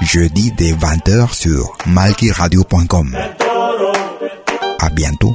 Jeudi 0.00 0.52
dès 0.52 0.72
20h 0.72 1.34
sur 1.34 1.76
malkiradio.com. 1.86 3.16
À 4.80 4.90
bientôt. 4.90 5.34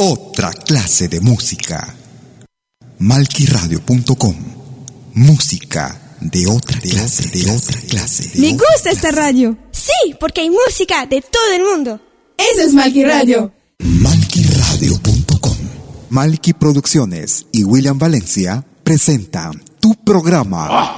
Otra 0.00 0.52
clase 0.52 1.08
de 1.08 1.20
música. 1.20 1.92
Malquiradio.com. 3.00 4.36
Música 5.14 6.00
de 6.20 6.46
otra 6.46 6.78
clase, 6.78 7.28
de 7.30 7.50
otra 7.50 7.80
clase. 7.80 8.28
de 8.28 8.40
Me 8.40 8.54
otra 8.54 8.68
gusta 8.68 8.90
esta 8.90 9.10
radio. 9.10 9.58
Sí, 9.72 10.14
porque 10.20 10.42
hay 10.42 10.50
música 10.50 11.04
de 11.04 11.20
todo 11.20 11.52
el 11.52 11.64
mundo. 11.64 12.00
Eso 12.36 12.62
es 12.62 12.74
Malqui 12.74 13.02
Radio. 13.02 13.52
Malquiradio.com. 13.80 15.56
Malqui 16.10 16.52
Producciones 16.52 17.46
y 17.50 17.64
William 17.64 17.98
Valencia 17.98 18.64
presentan 18.84 19.60
tu 19.80 19.96
programa. 19.96 20.92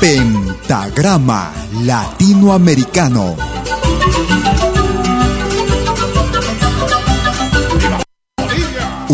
Pentagrama 0.00 1.52
Latinoamericano. 1.84 3.36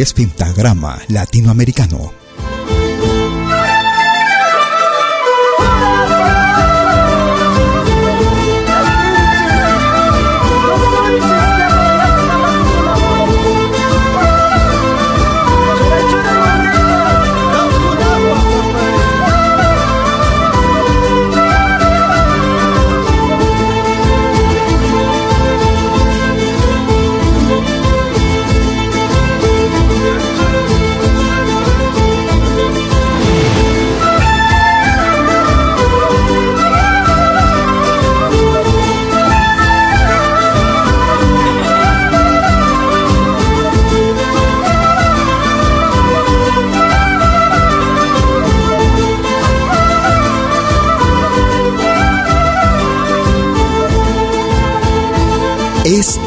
Es 0.00 0.12
Pentagrama 0.12 1.02
Latinoamericano. 1.08 2.27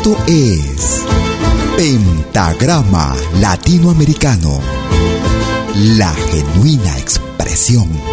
Esto 0.03 0.17
es 0.25 1.03
Pentagrama 1.77 3.15
Latinoamericano. 3.39 4.59
La 5.75 6.11
genuina 6.11 6.97
expresión. 6.97 8.10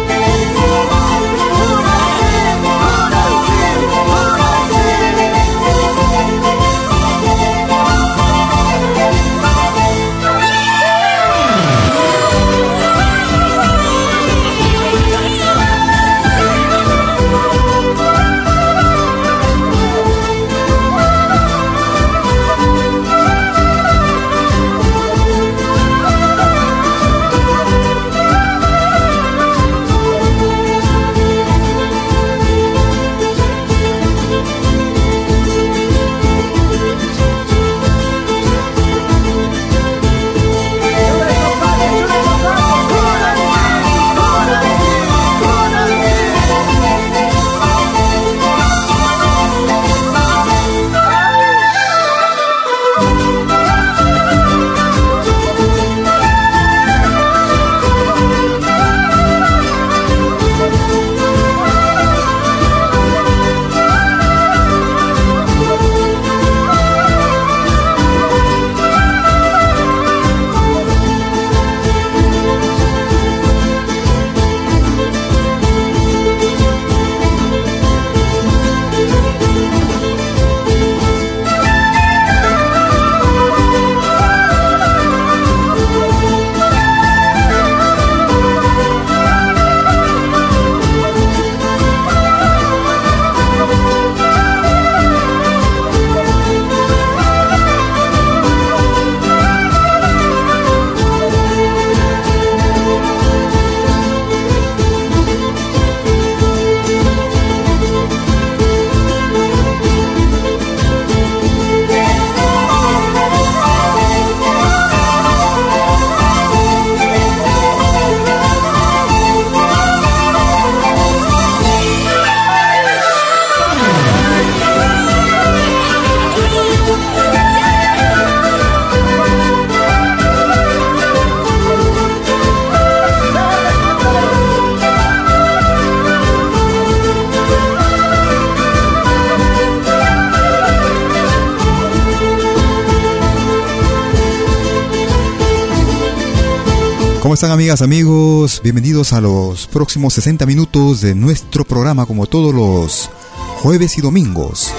¿Cómo 147.29 147.35
están 147.35 147.51
amigas, 147.51 147.83
amigos? 147.83 148.59
Bienvenidos 148.63 149.13
a 149.13 149.21
los 149.21 149.67
próximos 149.67 150.15
60 150.15 150.47
minutos 150.47 151.01
de 151.01 151.13
nuestro 151.13 151.63
programa 151.63 152.07
como 152.07 152.25
todos 152.25 152.55
los 152.55 153.11
jueves 153.59 153.99
y 153.99 154.01
domingos. 154.01 154.73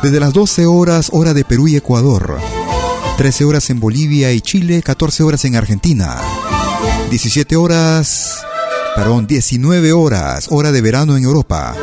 Desde 0.00 0.20
las 0.20 0.32
12 0.32 0.66
horas 0.66 1.08
hora 1.12 1.34
de 1.34 1.44
Perú 1.44 1.66
y 1.66 1.74
Ecuador, 1.74 2.38
13 3.16 3.44
horas 3.44 3.70
en 3.70 3.80
Bolivia 3.80 4.32
y 4.32 4.40
Chile, 4.40 4.82
14 4.84 5.24
horas 5.24 5.44
en 5.46 5.56
Argentina, 5.56 6.16
17 7.10 7.56
horas, 7.56 8.38
perdón, 8.94 9.26
19 9.26 9.92
horas 9.92 10.46
hora 10.50 10.70
de 10.70 10.82
verano 10.82 11.16
en 11.16 11.24
Europa. 11.24 11.74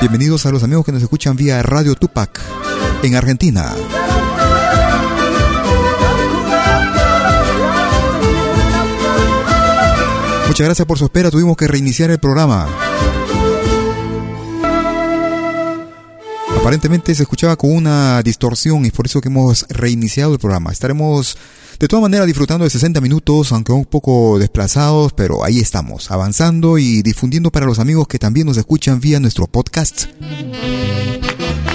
Bienvenidos 0.00 0.44
a 0.44 0.50
los 0.50 0.64
amigos 0.64 0.84
que 0.84 0.90
nos 0.90 1.04
escuchan 1.04 1.36
vía 1.36 1.62
Radio 1.62 1.94
Tupac 1.94 2.40
en 3.04 3.14
Argentina. 3.14 3.76
Muchas 10.54 10.66
gracias 10.66 10.86
por 10.86 10.98
su 11.00 11.06
espera. 11.06 11.32
Tuvimos 11.32 11.56
que 11.56 11.66
reiniciar 11.66 12.12
el 12.12 12.20
programa. 12.20 12.68
Aparentemente 16.56 17.12
se 17.12 17.24
escuchaba 17.24 17.56
con 17.56 17.72
una 17.72 18.22
distorsión 18.22 18.84
y 18.84 18.92
por 18.92 19.06
eso 19.06 19.20
que 19.20 19.26
hemos 19.26 19.66
reiniciado 19.68 20.32
el 20.32 20.38
programa. 20.38 20.70
Estaremos 20.70 21.36
de 21.80 21.88
todas 21.88 22.04
maneras 22.04 22.28
disfrutando 22.28 22.62
de 22.62 22.70
60 22.70 23.00
minutos, 23.00 23.50
aunque 23.50 23.72
un 23.72 23.84
poco 23.84 24.38
desplazados, 24.38 25.12
pero 25.12 25.44
ahí 25.44 25.58
estamos, 25.58 26.12
avanzando 26.12 26.78
y 26.78 27.02
difundiendo 27.02 27.50
para 27.50 27.66
los 27.66 27.80
amigos 27.80 28.06
que 28.06 28.20
también 28.20 28.46
nos 28.46 28.56
escuchan 28.56 29.00
vía 29.00 29.18
nuestro 29.18 29.48
podcast. 29.48 30.04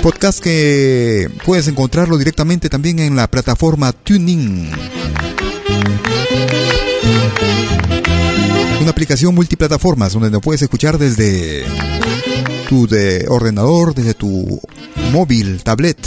Podcast 0.01 0.39
que 0.39 1.29
puedes 1.45 1.67
encontrarlo 1.67 2.17
directamente 2.17 2.69
también 2.69 2.99
en 2.99 3.17
la 3.17 3.29
plataforma 3.29 3.91
Tuning 3.91 4.71
una 8.81 8.91
aplicación 8.91 9.35
multiplataformas 9.35 10.13
donde 10.13 10.31
nos 10.31 10.41
puedes 10.41 10.61
escuchar 10.61 10.97
desde 10.97 11.65
tu 12.67 12.87
de 12.87 13.25
ordenador, 13.27 13.93
desde 13.93 14.13
tu 14.13 14.61
móvil, 15.11 15.61
tablet. 15.63 15.97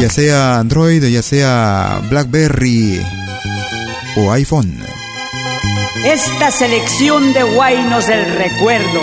Ya 0.00 0.08
sea 0.08 0.58
Android, 0.58 1.04
ya 1.04 1.22
sea 1.22 2.00
BlackBerry 2.08 3.02
o 4.16 4.32
iPhone. 4.32 4.78
Esta 6.04 6.50
selección 6.50 7.32
de 7.32 7.42
guainos 7.42 8.06
del 8.06 8.24
recuerdo 8.36 9.00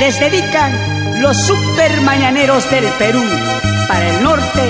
les 0.00 0.18
dedican 0.18 1.20
los 1.22 1.36
super 1.46 2.00
mañaneros 2.02 2.68
del 2.70 2.84
Perú 2.98 3.22
para 3.88 4.10
el 4.10 4.22
norte, 4.22 4.60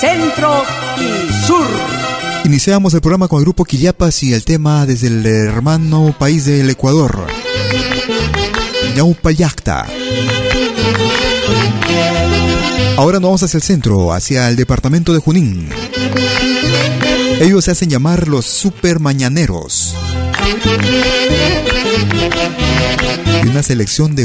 centro 0.00 0.62
y 0.98 1.46
sur. 1.46 1.95
Iniciamos 2.46 2.94
el 2.94 3.00
programa 3.00 3.26
con 3.26 3.40
el 3.40 3.44
grupo 3.44 3.64
Quillapas 3.64 4.22
y 4.22 4.32
el 4.32 4.44
tema 4.44 4.86
desde 4.86 5.08
el 5.08 5.26
hermano 5.26 6.14
país 6.16 6.44
del 6.44 6.70
Ecuador, 6.70 7.26
Ñaupayacta. 8.94 9.84
Ahora 12.96 13.18
nos 13.18 13.28
vamos 13.28 13.42
hacia 13.42 13.56
el 13.58 13.64
centro, 13.64 14.12
hacia 14.12 14.48
el 14.48 14.54
departamento 14.54 15.12
de 15.12 15.18
Junín. 15.18 15.68
Ellos 17.40 17.64
se 17.64 17.72
hacen 17.72 17.90
llamar 17.90 18.28
los 18.28 18.46
super 18.46 19.00
mañaneros. 19.00 19.96
Y 23.42 23.48
una 23.48 23.64
selección 23.64 24.14
de 24.14 24.24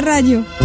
Guaylas. 0.01 0.58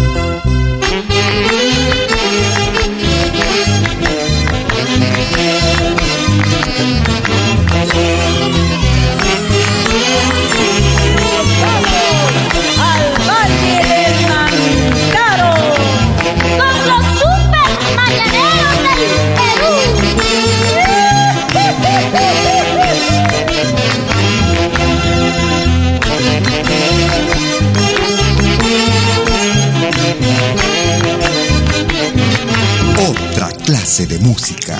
De 34.02 34.18
música. 34.18 34.76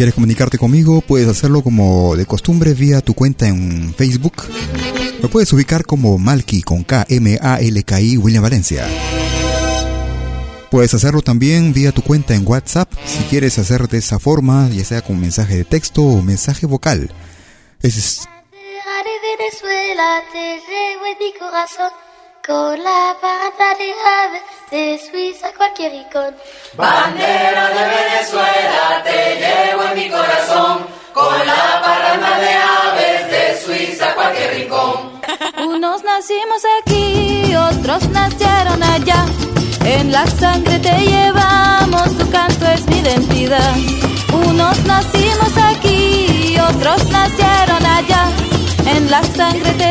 Quieres 0.00 0.14
comunicarte 0.14 0.56
conmigo, 0.56 1.02
puedes 1.02 1.28
hacerlo 1.28 1.60
como 1.60 2.16
de 2.16 2.24
costumbre 2.24 2.72
vía 2.72 3.02
tu 3.02 3.12
cuenta 3.12 3.46
en 3.48 3.92
Facebook. 3.92 4.44
Me 5.20 5.28
puedes 5.28 5.52
ubicar 5.52 5.84
como 5.84 6.16
Malki 6.16 6.62
con 6.62 6.84
K 6.84 7.04
M 7.10 7.38
A 7.42 7.60
L 7.60 7.82
K 7.84 8.00
I 8.00 8.16
William 8.16 8.42
Valencia. 8.42 8.88
Puedes 10.70 10.94
hacerlo 10.94 11.20
también 11.20 11.74
vía 11.74 11.92
tu 11.92 12.00
cuenta 12.00 12.34
en 12.34 12.48
WhatsApp 12.48 12.90
si 13.04 13.24
quieres 13.24 13.58
hacer 13.58 13.88
de 13.88 13.98
esa 13.98 14.18
forma, 14.18 14.70
ya 14.70 14.86
sea 14.86 15.02
con 15.02 15.20
mensaje 15.20 15.54
de 15.58 15.64
texto 15.64 16.02
o 16.02 16.22
mensaje 16.22 16.64
vocal. 16.64 17.12
Es 17.82 18.26
Dejaré 23.78 23.94
Venezuela, 27.88 29.02
te 29.04 29.36
llevo 29.40 29.82
en 29.84 29.98
mi 29.98 30.10
corazón. 30.10 30.86
Con 31.12 31.46
la 31.46 31.80
banda 31.82 32.38
de 32.38 32.52
aves 32.52 33.30
de 33.30 33.60
Suiza 33.62 34.10
a 34.10 34.14
cualquier 34.14 34.54
rincón. 34.54 35.20
Unos 35.58 36.02
nacimos 36.04 36.62
aquí, 36.80 37.54
otros 37.54 38.08
nacieron 38.08 38.82
allá. 38.82 39.26
En 39.84 40.12
la 40.12 40.26
sangre 40.26 40.78
te 40.78 40.96
llevamos, 40.98 42.16
tu 42.16 42.30
canto 42.30 42.66
es 42.66 42.86
mi 42.86 42.98
identidad. 43.00 43.74
Unos 44.32 44.78
nacimos 44.84 45.52
aquí, 45.56 46.56
otros 46.58 47.04
nacieron 47.10 47.84
allá. 47.84 48.24
En 48.86 49.10
la 49.10 49.22
sangre 49.24 49.72
te 49.72 49.89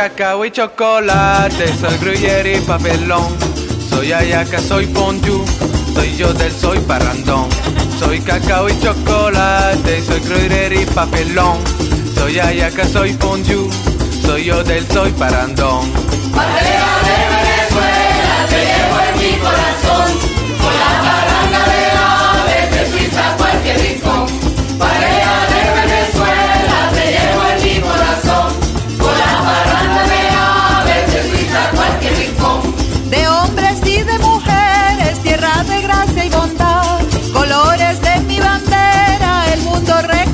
cacao 0.00 0.46
y 0.46 0.50
chocolate, 0.50 1.76
soy 1.78 1.98
gruyere 1.98 2.56
y 2.56 2.60
papelón. 2.62 3.36
Soy 3.90 4.12
ayaca, 4.12 4.58
soy 4.58 4.86
ponchu, 4.86 5.44
soy 5.92 6.16
yo 6.16 6.32
del 6.32 6.52
soy 6.52 6.78
parrandón. 6.78 7.50
Soy 7.98 8.18
cacao 8.20 8.70
y 8.70 8.80
chocolate, 8.80 10.00
soy 10.00 10.20
gruyere 10.20 10.80
y 10.80 10.86
papelón. 10.86 11.58
Soy 12.14 12.38
ayaca, 12.38 12.86
soy 12.86 13.12
ponchu, 13.12 13.68
soy 14.22 14.44
yo 14.44 14.64
del 14.64 14.88
soy 14.88 15.12
parrandón. 15.12 15.92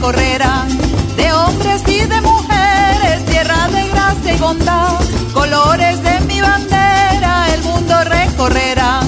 De 0.07 1.33
hombres 1.33 1.83
y 1.89 1.99
de 2.03 2.21
mujeres, 2.21 3.27
tierra 3.27 3.67
de 3.67 3.89
gracia 3.89 4.35
y 4.35 4.39
bondad, 4.39 5.01
colores 5.35 6.01
de 6.01 6.21
mi 6.21 6.41
bandera, 6.41 7.53
el 7.53 7.63
mundo 7.65 8.05
recorrerá. 8.05 9.01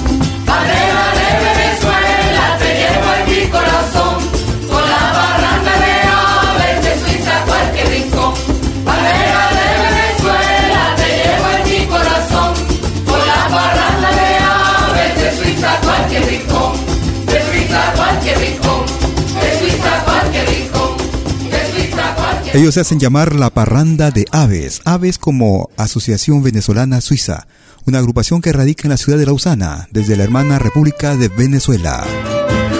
Ellos 22.54 22.74
se 22.74 22.80
hacen 22.80 22.98
llamar 22.98 23.34
la 23.34 23.50
parranda 23.50 24.10
de 24.10 24.24
aves, 24.32 24.80
aves 24.86 25.18
como 25.18 25.68
Asociación 25.76 26.42
Venezolana 26.42 27.02
Suiza, 27.02 27.46
una 27.84 27.98
agrupación 27.98 28.40
que 28.40 28.52
radica 28.52 28.84
en 28.84 28.90
la 28.90 28.96
ciudad 28.96 29.18
de 29.18 29.26
Lausana, 29.26 29.86
desde 29.90 30.16
la 30.16 30.24
hermana 30.24 30.58
República 30.58 31.14
de 31.14 31.28
Venezuela. 31.28 32.04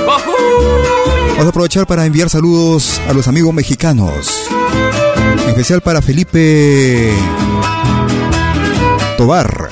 Vamos 0.06 1.46
a 1.46 1.48
aprovechar 1.50 1.86
para 1.86 2.06
enviar 2.06 2.30
saludos 2.30 2.98
a 3.08 3.12
los 3.12 3.28
amigos 3.28 3.52
mexicanos, 3.52 4.48
en 5.42 5.50
especial 5.50 5.82
para 5.82 6.00
Felipe 6.00 7.12
Tobar, 9.18 9.68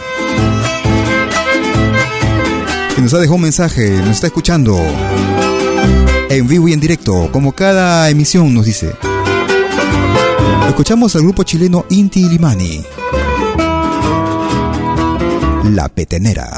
que 2.94 3.00
nos 3.00 3.14
ha 3.14 3.18
dejado 3.18 3.36
un 3.36 3.42
mensaje, 3.42 3.90
nos 4.00 4.10
está 4.10 4.26
escuchando 4.26 4.78
en 6.28 6.46
vivo 6.46 6.68
y 6.68 6.74
en 6.74 6.80
directo, 6.80 7.30
como 7.32 7.52
cada 7.52 8.10
emisión 8.10 8.52
nos 8.52 8.66
dice. 8.66 8.94
Escuchamos 10.68 11.14
al 11.16 11.22
grupo 11.22 11.42
chileno 11.42 11.86
Inti 11.90 12.20
Ilimani. 12.20 12.84
La 15.74 15.88
petenera. 15.88 16.48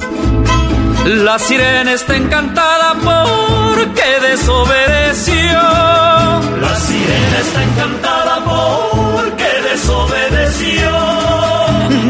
La 1.04 1.38
sirena 1.38 1.92
está 1.92 2.16
encantada 2.16 2.94
porque 2.94 4.28
desobedeció. 4.28 5.60
La 6.60 6.76
sirena 6.76 7.38
está 7.40 7.62
encantada 7.62 8.44
porque 8.44 9.48
desobedeció. 9.70 10.90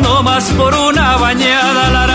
No 0.02 0.22
más 0.22 0.44
por 0.52 0.74
una 0.74 1.16
bañada 1.16 1.90
la. 1.90 2.06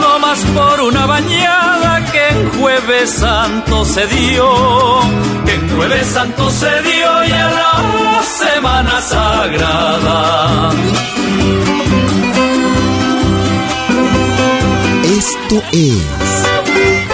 No 0.00 0.18
más 0.18 0.38
por 0.54 0.80
una 0.80 1.06
bañada 1.06 1.67
se 3.84 4.06
dio, 4.06 5.00
en 5.46 5.76
Jueves 5.76 6.06
Santo 6.08 6.50
se 6.50 6.82
dio 6.82 7.24
y 7.24 7.30
a 7.32 7.48
la 7.48 8.22
Semana 8.22 9.00
Sagrada. 9.00 10.70
Esto 15.04 15.62
es 15.72 16.02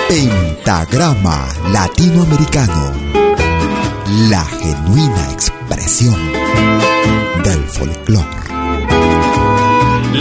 Pentagrama 0.08 1.46
Latinoamericano, 1.70 2.92
la 4.28 4.44
genuina 4.44 5.30
expresión 5.32 6.16
del 7.44 7.64
folclore. 7.68 8.43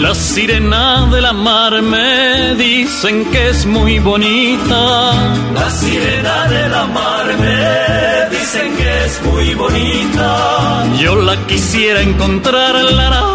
La 0.01 0.15
sirena 0.15 1.05
de 1.11 1.21
la 1.21 1.33
mar 1.33 1.81
me 1.81 2.55
dicen 2.55 3.25
que 3.25 3.49
es 3.49 3.65
muy 3.65 3.99
bonita. 3.99 5.13
La 5.53 5.69
sirena 5.69 6.47
de 6.47 6.69
la 6.69 6.85
mar 6.87 7.25
me 7.39 8.35
dicen 8.35 8.75
que 8.75 9.05
es 9.05 9.21
muy 9.23 9.53
bonita. 9.53 10.83
Yo 10.99 11.15
la 11.15 11.35
quisiera 11.45 12.01
encontrar, 12.01 12.73
la, 12.73 13.09
la, 13.09 13.33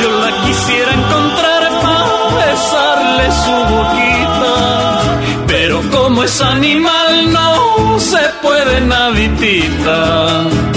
Yo 0.00 0.08
la 0.20 0.30
quisiera 0.44 0.92
encontrar 0.92 1.62
para 1.82 2.36
besarle 2.42 3.26
su 3.44 3.56
boquita. 3.74 4.54
Pero 5.46 5.80
como 5.90 6.24
es 6.24 6.40
animal 6.40 7.32
no 7.32 8.00
se 8.00 8.22
puede 8.42 8.80
naditita. 8.80 10.67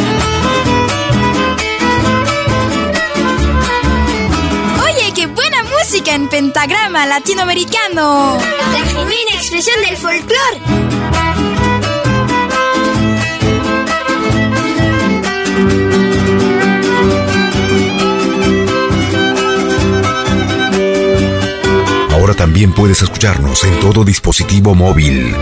Música 6.01 6.15
en 6.15 6.27
pentagrama 6.29 7.05
latinoamericano. 7.05 8.37
La 8.71 8.85
genuina 8.85 9.31
expresión 9.33 9.75
del 9.81 9.97
folclore. 9.97 10.61
Ahora 22.11 22.33
también 22.33 22.73
puedes 22.73 23.01
escucharnos 23.01 23.63
en 23.63 23.79
todo 23.79 24.03
dispositivo 24.03 24.73
móvil. 24.73 25.35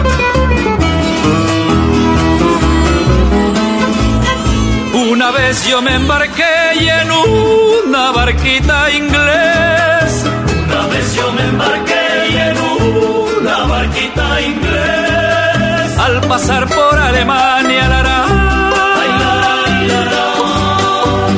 Una 5.12 5.32
vez 5.32 5.66
yo 5.68 5.82
me 5.82 5.96
embarqué 5.96 6.44
y 6.82 6.90
en 6.90 7.12
una 7.12 8.12
barquita 8.12 8.92
inglés. 8.92 10.29
Yo 11.20 11.32
me 11.34 11.44
embarqué 11.44 12.06
y 12.32 12.36
en 12.38 12.58
una 12.58 13.58
barquita 13.66 14.42
inglés. 14.42 15.98
Al 16.00 16.22
pasar 16.22 16.68
por 16.68 16.98
Alemania, 16.98 17.88
la, 17.90 18.02
la, 18.04 18.20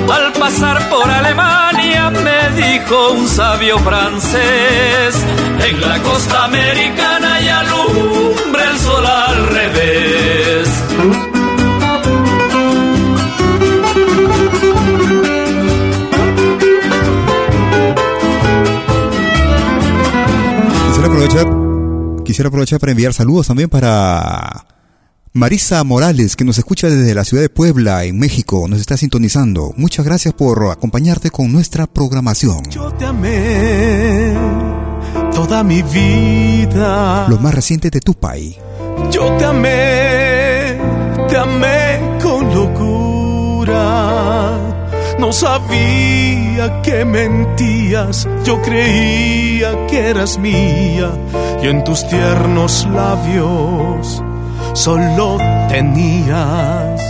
la, 0.10 0.16
al 0.16 0.32
pasar 0.34 0.90
por 0.90 1.10
Alemania 1.10 2.10
me 2.12 2.62
dijo 2.62 3.12
un 3.12 3.28
sabio 3.28 3.80
francés. 3.80 5.16
En 5.68 5.82
la 5.82 5.98
costa 6.00 6.46
americana 6.46 7.42
y 7.42 7.48
alumbra 7.48 8.64
el 8.72 8.78
sol 8.80 9.06
al 9.06 9.48
revés. 9.48 11.31
Aprovechar, 21.32 22.24
quisiera 22.24 22.48
aprovechar 22.50 22.80
para 22.80 22.92
enviar 22.92 23.14
saludos 23.14 23.48
también 23.48 23.70
para 23.70 24.66
Marisa 25.34 25.84
Morales, 25.84 26.36
que 26.36 26.44
nos 26.44 26.58
escucha 26.58 26.90
desde 26.90 27.14
la 27.14 27.24
ciudad 27.24 27.42
de 27.44 27.50
Puebla, 27.50 28.04
en 28.04 28.20
México, 28.20 28.68
nos 28.68 28.80
está 28.80 28.98
sintonizando. 28.98 29.74
Muchas 29.78 30.06
gracias 30.06 30.34
por 30.34 30.70
acompañarte 30.72 31.30
con 31.30 31.52
nuestra 31.52 31.88
programación. 31.88 32.64
Yo 32.70 32.92
te 32.94 33.06
amé 33.06 34.34
toda 35.34 35.64
mi 35.64 35.82
vida. 35.82 37.28
Lo 37.30 37.38
más 37.38 37.56
reciente 37.56 37.90
de 37.90 38.02
Tupai. 38.02 38.58
Yo 39.12 39.32
te 39.38 39.46
amé, 39.46 40.78
te 41.30 41.38
amé 41.38 41.81
No 45.32 45.38
sabía 45.38 46.82
que 46.82 47.06
mentías, 47.06 48.28
yo 48.44 48.62
creía 48.62 49.88
que 49.88 50.10
eras 50.10 50.38
mía 50.38 51.10
y 51.64 51.68
en 51.68 51.86
tus 51.86 52.06
tiernos 52.10 52.86
labios 52.94 54.22
solo 54.74 55.38
tenías, 55.70 57.02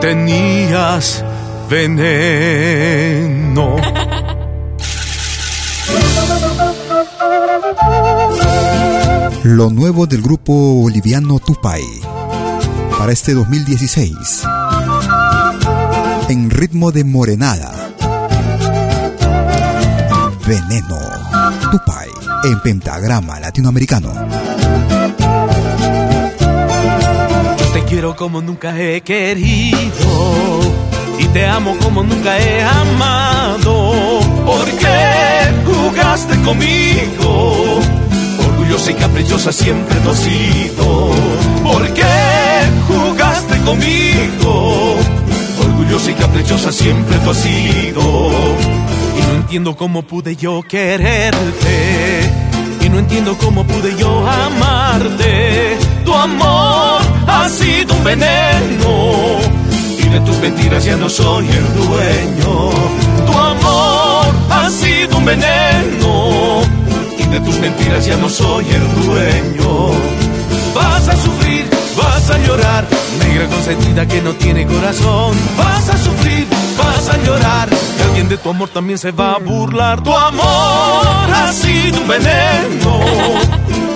tenías 0.00 1.24
veneno. 1.68 2.54
Lo 9.42 9.70
nuevo 9.70 10.06
del 10.06 10.22
grupo 10.22 10.52
boliviano 10.52 11.40
Tupai 11.40 11.82
para 12.96 13.10
este 13.10 13.34
2016 13.34 14.46
en 16.28 16.50
ritmo 16.50 16.92
de 16.92 17.04
morenada. 17.04 17.72
Veneno 20.46 20.98
Tupai 21.70 22.08
en 22.44 22.60
pentagrama 22.60 23.40
latinoamericano. 23.40 24.12
Te 27.72 27.84
quiero 27.84 28.14
como 28.16 28.40
nunca 28.40 28.78
he 28.78 29.00
querido 29.00 30.60
y 31.18 31.24
te 31.26 31.46
amo 31.46 31.76
como 31.82 32.02
nunca 32.02 32.38
he 32.38 32.62
amado. 32.62 34.20
¿Por 34.44 34.64
qué 34.64 35.50
jugaste 35.66 36.40
conmigo? 36.42 37.80
Orgullosa 38.48 38.90
y 38.90 38.94
caprichosa 38.94 39.52
siempre 39.52 39.98
has 40.08 40.18
sido. 40.18 41.10
¿Por 41.62 41.88
qué 41.94 42.02
jugaste 42.88 43.58
conmigo? 43.60 45.01
Siempre 46.72 47.18
tú 47.18 47.30
has 47.30 47.36
sido. 47.36 48.00
Y 49.18 49.22
no 49.28 49.34
entiendo 49.36 49.76
cómo 49.76 50.02
pude 50.02 50.36
yo 50.36 50.62
quererte. 50.62 52.30
Y 52.80 52.88
no 52.88 52.98
entiendo 52.98 53.36
cómo 53.36 53.64
pude 53.64 53.94
yo 53.96 54.26
amarte. 54.26 55.76
Tu 56.04 56.14
amor 56.14 57.02
ha 57.26 57.48
sido 57.50 57.94
un 57.94 58.04
veneno. 58.04 59.38
Y 59.98 60.08
de 60.08 60.20
tus 60.20 60.36
mentiras 60.38 60.84
ya 60.84 60.96
no 60.96 61.10
soy 61.10 61.46
el 61.46 61.74
dueño. 61.74 62.70
Tu 63.26 63.32
amor 63.32 64.26
ha 64.50 64.70
sido 64.70 65.18
un 65.18 65.24
veneno. 65.26 66.62
Y 67.18 67.24
de 67.24 67.40
tus 67.40 67.58
mentiras 67.58 68.06
ya 68.06 68.16
no 68.16 68.30
soy 68.30 68.64
el 68.64 69.04
dueño. 69.04 69.90
Vas 70.74 71.08
a 71.08 71.16
sufrir, 71.16 71.68
vas 71.96 72.30
a 72.30 72.38
llorar, 72.38 72.86
negra 73.18 73.46
consentida 73.48 74.06
que 74.06 74.22
no 74.22 74.32
tiene 74.32 74.66
corazón. 74.66 75.36
Vas 75.58 75.88
a 75.90 75.98
sufrir, 75.98 76.46
vas 77.02 77.14
a 77.14 77.18
llorar, 77.24 77.68
que 77.68 78.02
alguien 78.02 78.28
de 78.28 78.36
tu 78.36 78.50
amor 78.50 78.68
también 78.68 78.98
se 78.98 79.10
va 79.10 79.34
a 79.34 79.38
burlar. 79.38 80.02
Tu 80.02 80.14
amor 80.14 81.06
ha 81.34 81.52
sido 81.52 82.00
un 82.00 82.08
veneno, 82.08 83.00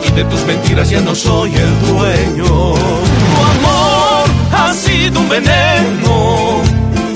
y 0.07 0.11
de 0.13 0.25
tus 0.25 0.45
mentiras 0.45 0.91
ya 0.91 1.01
no 1.01 1.15
soy 1.15 1.55
el 1.55 1.81
dueño. 1.87 2.45
Tu 2.45 3.43
amor 3.55 4.25
ha 4.53 4.75
sido 4.75 5.21
un 5.21 5.29
veneno, 5.29 6.63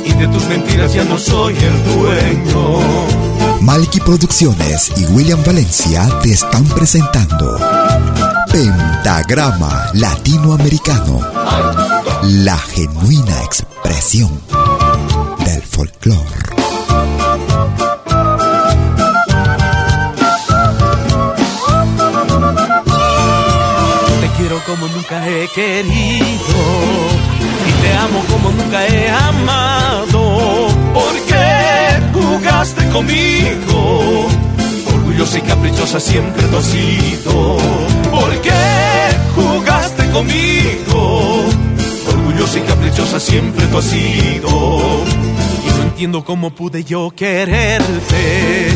y 0.05 0.13
de 0.13 0.29
tus 0.29 0.45
mentiras 0.47 0.93
ya 0.95 1.05
no 1.05 1.19
soy 1.19 1.57
el 1.57 1.95
dueño. 1.95 2.81
Malky 3.61 4.01
Producciones 4.01 4.93
y 4.97 5.05
William 5.07 5.43
Valencia 5.45 6.09
te 6.23 6.33
están 6.33 6.65
presentando 6.65 7.59
Pentagrama 8.51 9.91
Latinoamericano, 9.95 11.21
la 12.23 12.57
genuina 12.57 13.43
expresión 13.45 14.31
folclore. 15.81 17.41
Te 24.21 24.29
quiero 24.37 24.61
como 24.67 24.87
nunca 24.89 25.27
he 25.27 25.49
querido 25.55 26.59
y 27.69 27.73
te 27.83 27.93
amo 27.97 28.23
como 28.31 28.51
nunca 28.51 28.87
he 28.87 29.09
amado. 29.09 30.69
¿Por 30.93 31.15
qué 31.29 31.49
jugaste 32.13 32.87
conmigo? 32.91 34.27
Orgullosa 34.95 35.39
y 35.39 35.43
caprichosa 35.43 35.99
siempre 35.99 36.43
tú 36.49 36.57
has 36.59 36.65
sido. 36.65 37.57
¿Por 38.11 38.33
qué 38.43 38.63
jugaste 39.35 40.11
conmigo? 40.11 41.45
Orgullosa 42.09 42.59
y 42.59 42.63
caprichosa 42.63 43.19
siempre 43.21 43.67
tú 43.67 43.79
has 43.79 43.85
sido. 43.85 45.30
Entiendo 46.01 46.25
cómo 46.25 46.49
pude 46.49 46.83
yo 46.83 47.11
quererte. 47.11 48.69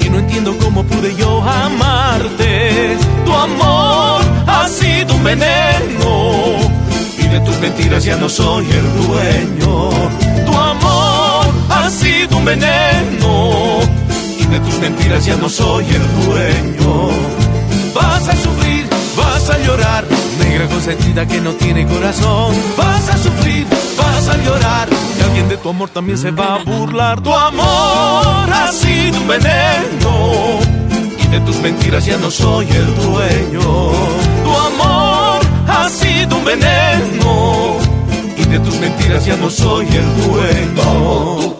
Y 0.00 0.08
no 0.08 0.20
entiendo 0.20 0.56
cómo 0.56 0.82
pude 0.84 1.14
yo 1.16 1.42
amarte. 1.42 2.96
Tu 3.26 3.30
amor 3.30 4.22
ha 4.46 4.66
sido 4.68 5.14
un 5.14 5.22
veneno 5.22 6.56
y 7.18 7.28
de 7.28 7.40
tus 7.40 7.58
mentiras 7.58 8.02
ya 8.06 8.16
no 8.16 8.26
soy 8.26 8.64
el 8.64 9.06
dueño. 9.06 9.90
Tu 10.46 10.52
amor 10.56 11.46
ha 11.68 11.90
sido 11.90 12.38
un 12.38 12.44
veneno 12.46 13.80
y 14.40 14.46
de 14.46 14.60
tus 14.60 14.78
mentiras 14.78 15.26
ya 15.26 15.36
no 15.36 15.50
soy 15.50 15.84
el 15.84 16.24
dueño. 16.24 17.10
Vas 17.94 18.28
a 18.28 18.34
sufrir, 18.34 18.86
vas 19.14 19.50
a 19.50 19.58
llorar, 19.58 20.06
negra 20.42 20.66
consentida 20.68 21.28
que 21.28 21.38
no 21.42 21.52
tiene 21.52 21.86
corazón. 21.86 22.56
Vas 22.78 23.10
a 23.10 23.18
sufrir, 23.18 23.61
tu 25.62 25.68
amor 25.68 25.88
también 25.90 26.18
se 26.18 26.30
va 26.30 26.56
a 26.56 26.64
burlar. 26.64 27.22
Tu 27.22 27.32
amor 27.32 28.52
ha 28.52 28.68
sido 28.72 29.20
un 29.20 29.28
veneno 29.28 30.58
y 31.22 31.26
de 31.28 31.40
tus 31.40 31.56
mentiras 31.56 32.04
ya 32.04 32.16
no 32.16 32.30
soy 32.30 32.66
el 32.68 32.94
dueño. 32.96 33.60
Tu 34.44 34.50
amor 34.50 35.40
ha 35.68 35.88
sido 35.88 36.36
un 36.36 36.44
veneno 36.44 37.76
y 38.36 38.44
de 38.44 38.58
tus 38.58 38.74
mentiras 38.78 39.24
ya 39.24 39.36
no 39.36 39.48
soy 39.50 39.86
el 39.86 40.22
dueño. 40.22 41.52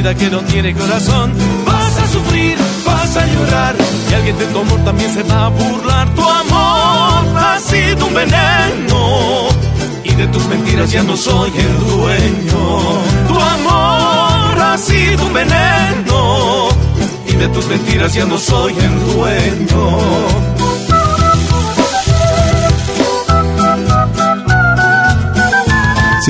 Consentida 0.00 0.14
que 0.14 0.30
no 0.30 0.40
tiene 0.42 0.74
corazón. 0.74 1.32
Vas 1.66 1.98
a 1.98 2.08
sufrir, 2.08 2.56
vas 2.86 3.16
a 3.16 3.26
llorar, 3.26 3.76
y 4.10 4.14
alguien 4.14 4.38
de 4.38 4.46
tu 4.46 4.58
amor 4.58 4.84
también 4.84 5.12
se 5.12 5.22
va 5.22 5.46
a 5.46 5.48
burlar. 5.48 6.14
Tu 6.14 6.22
amor 6.22 7.38
ha 7.38 7.58
sido 7.58 8.06
un 8.06 8.14
veneno, 8.14 9.48
y 10.04 10.14
de 10.14 10.26
tus 10.28 10.44
mentiras 10.46 10.90
ya 10.90 11.02
no 11.02 11.16
soy 11.16 11.50
el 11.56 11.78
dueño. 11.88 12.80
Tu 13.28 13.34
amor 13.34 14.60
ha 14.60 14.78
sido 14.78 15.26
un 15.26 15.32
veneno, 15.32 16.68
y 17.26 17.32
de 17.32 17.48
tus 17.48 17.66
mentiras 17.66 18.14
ya 18.14 18.24
no 18.24 18.38
soy 18.38 18.74
el 18.78 19.14
dueño. 19.14 20.59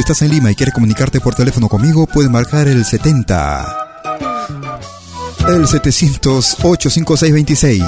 Si 0.01 0.03
estás 0.03 0.23
en 0.23 0.31
Lima 0.31 0.51
y 0.51 0.55
quieres 0.55 0.73
comunicarte 0.73 1.21
por 1.21 1.35
teléfono 1.35 1.69
conmigo, 1.69 2.07
puedes 2.07 2.31
marcar 2.31 2.67
el 2.67 2.87
70. 2.87 3.67
El 5.47 5.67
700-85626. 5.67 7.85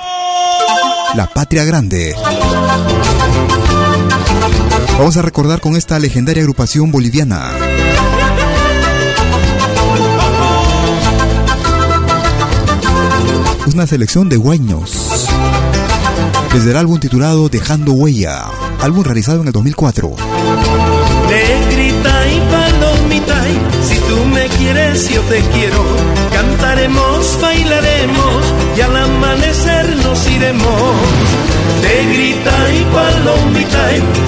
La 1.14 1.26
patria 1.26 1.64
grande. 1.64 2.14
Vamos 4.98 5.16
a 5.16 5.22
recordar 5.22 5.60
con 5.60 5.76
esta 5.76 5.96
legendaria 6.00 6.42
agrupación 6.42 6.90
boliviana. 6.90 7.52
Una 13.72 13.86
selección 13.86 14.28
de 14.28 14.36
guaños. 14.36 15.28
Desde 16.52 16.72
el 16.72 16.76
álbum 16.76 16.98
titulado 16.98 17.48
Dejando 17.48 17.92
Huella, 17.92 18.46
álbum 18.80 19.04
realizado 19.04 19.40
en 19.42 19.46
el 19.46 19.52
2004. 19.52 20.16
Negrita 21.28 22.28
y 22.28 22.40
palomita, 22.50 23.48
y 23.48 23.87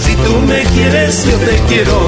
si 0.00 0.14
tú 0.16 0.38
me 0.46 0.62
quieres, 0.74 1.24
yo 1.26 1.36
te 1.38 1.56
quiero. 1.68 1.98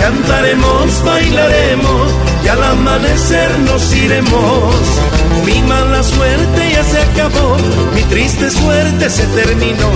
Cantaremos, 0.00 1.04
bailaremos 1.04 2.12
y 2.44 2.48
al 2.48 2.62
amanecer 2.62 3.58
nos 3.60 3.94
iremos. 3.94 4.74
Mi 5.46 5.60
mala 5.62 6.02
suerte 6.02 6.70
ya 6.72 6.84
se 6.84 6.98
acabó, 7.00 7.56
mi 7.94 8.02
triste 8.04 8.50
suerte 8.50 9.10
se 9.10 9.24
terminó. 9.26 9.90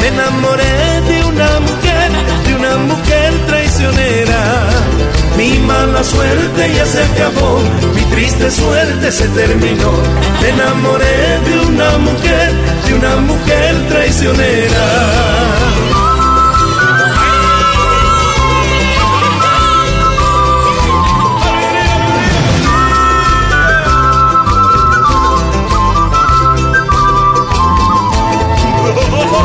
Me 0.00 0.08
enamoré 0.08 1.00
de 1.08 1.24
una 1.24 1.60
mujer, 1.60 2.10
de 2.46 2.54
una 2.54 2.76
mujer 2.76 3.32
traicionera. 3.46 4.68
Mi 5.36 5.58
mala 5.60 6.04
suerte 6.04 6.74
ya 6.74 6.86
se 6.86 7.02
acabó, 7.02 7.60
mi 7.94 8.02
triste 8.14 8.50
suerte 8.50 9.10
se 9.10 9.28
terminó. 9.28 9.92
Me 10.40 10.48
enamoré 10.50 11.38
de 11.46 11.66
una 11.68 11.98
mujer, 11.98 12.52
de 12.86 12.94
una 12.94 13.16
mujer 13.16 13.88
traicionera. 13.88 15.71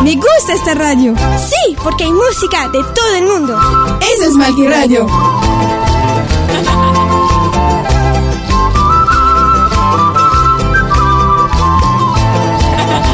Me 0.08 0.16
gusta 0.16 0.54
esta 0.54 0.74
radio. 0.74 1.14
Sí, 1.38 1.76
porque 1.84 2.06
hay 2.06 2.14
música 2.14 2.70
de 2.70 2.82
todo 2.82 3.16
el 3.18 3.26
mundo. 3.26 3.60
Eso 4.00 4.30
es 4.30 4.36
Malqui 4.36 4.66
Radio. 4.66 5.06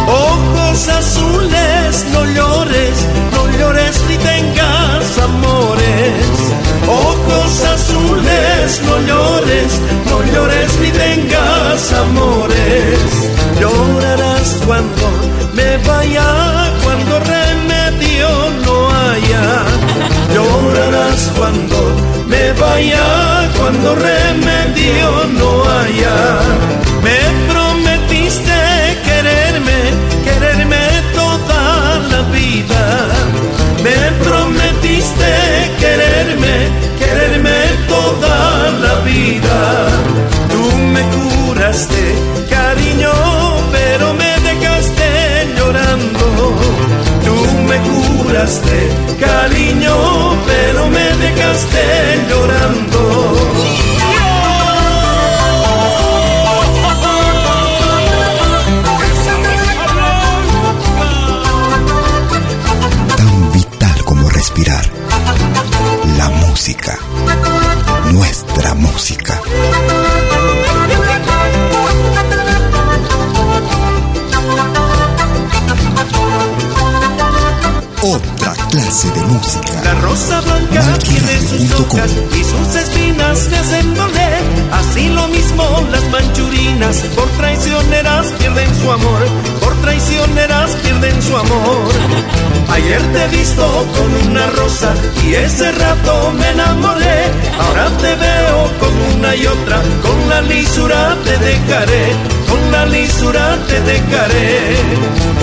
Ojos 0.07 0.87
azules, 0.87 2.05
no 2.13 2.25
llores, 2.25 3.07
no 3.31 3.57
llores 3.57 4.01
ni 4.07 4.17
tengas 4.17 5.17
amores. 5.17 6.13
Ojos 6.87 7.63
azules, 7.73 8.81
no 8.85 8.99
llores, 8.99 9.81
no 10.11 10.21
llores 10.31 10.79
ni 10.79 10.91
tengas 10.91 11.93
amores. 11.93 12.99
Llorarás 13.59 14.32
cuando 14.65 15.05
me 15.53 15.77
vaya, 15.77 16.73
cuando 16.83 17.19
remedio 17.19 18.29
no 18.65 18.89
haya. 18.89 19.65
Llorarás 20.33 21.31
cuando 21.37 21.77
me 22.27 22.53
vaya, 22.53 23.49
cuando 23.57 23.95
remedio 23.95 25.09
no 25.39 25.49
haya. 25.77 26.17
Me 27.05 27.19
prometiste 27.51 28.57
quererme, 29.03 29.79
quererme 30.23 30.83
toda 31.13 31.99
la 32.11 32.21
vida. 32.31 32.83
Me 33.83 33.97
prometiste 34.23 35.31
quererme, 35.79 36.55
quererme 36.99 37.59
toda 37.87 38.71
la 38.83 38.95
vida. 39.01 39.87
Tú 40.51 40.77
me 40.93 41.01
curaste, 41.15 42.03
cariño, 49.19 49.95
pero 50.47 50.87
me 50.87 51.05
dejaste 51.23 51.83
llorando. 52.29 52.92
Ayer 92.73 93.01
te 93.13 93.23
he 93.23 93.27
visto 93.27 93.87
con 93.95 94.31
una 94.31 94.47
rosa 94.47 94.95
y 95.23 95.35
ese 95.35 95.71
rato 95.73 96.31
me 96.31 96.49
enamoré. 96.49 97.21
Ahora 97.59 97.87
te 98.01 98.15
veo 98.15 98.71
con 98.79 98.93
una 99.15 99.35
y 99.35 99.45
otra, 99.45 99.79
con 100.01 100.29
la 100.29 100.41
lisura 100.41 101.15
te 101.23 101.37
dejaré, 101.37 102.05
con 102.49 102.71
la 102.71 102.85
lisura 102.87 103.57
te 103.67 103.79
dejaré. 103.79 104.57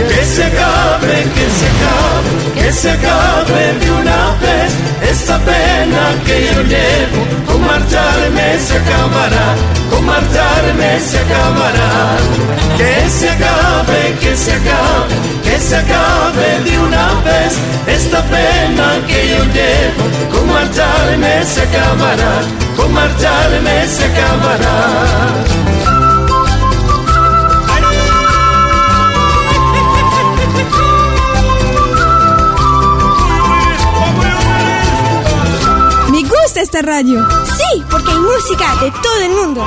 Que 0.08 0.24
se 0.24 0.44
acabe, 0.44 1.16
que 1.36 1.46
se 1.58 1.66
acabe, 1.72 2.30
que 2.56 2.72
se 2.72 2.90
acabe 2.90 3.62
de 3.80 3.90
una 3.92 4.20
vez 4.42 4.72
esta 5.12 5.38
pena 5.38 6.02
que 6.26 6.36
yo 6.52 6.62
llevo. 6.62 7.20
Con 7.46 7.60
marcharme 7.64 8.58
se 8.58 8.76
acabará, 8.76 9.54
con 9.88 10.04
marcharme 10.04 11.00
se 11.00 11.18
acabará. 11.18 12.16
Que 12.76 13.08
se 13.08 13.28
acabe, 13.28 14.16
que 14.20 14.36
se 14.36 14.52
acabe, 14.52 15.14
que 15.50 15.58
se 15.58 15.76
acabe 15.76 16.60
de 16.64 16.78
una 16.78 17.06
vez 17.22 17.52
esta 17.86 18.22
pena 18.22 18.86
que 19.06 19.20
yo 19.30 19.44
llevo. 19.56 20.04
Con 20.32 20.46
marcharme 20.48 21.44
se 21.44 21.62
acabará, 21.62 22.34
con 22.76 22.92
marcharme 22.92 23.88
se 23.88 24.04
acabará. 24.04 25.70
Esta 36.56 36.82
radio. 36.82 37.26
Sí, 37.56 37.82
porque 37.90 38.10
hay 38.10 38.18
música 38.18 38.76
de 38.82 38.90
todo 38.90 39.22
el 39.22 39.30
mundo. 39.30 39.64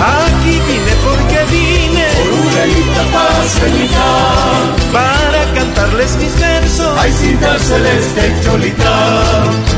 Aquí 0.00 0.58
vine 0.66 0.94
porque 1.04 1.44
vine 1.52 2.06
Urelita 2.40 3.02
paseñita 3.12 4.08
para 4.92 5.44
cantarles 5.54 6.16
mis 6.16 6.38
versos. 6.40 6.98
Ay 6.98 7.12
cinta 7.12 7.58
celeste 7.58 8.20
y 8.28 8.44
cholita 8.44 8.96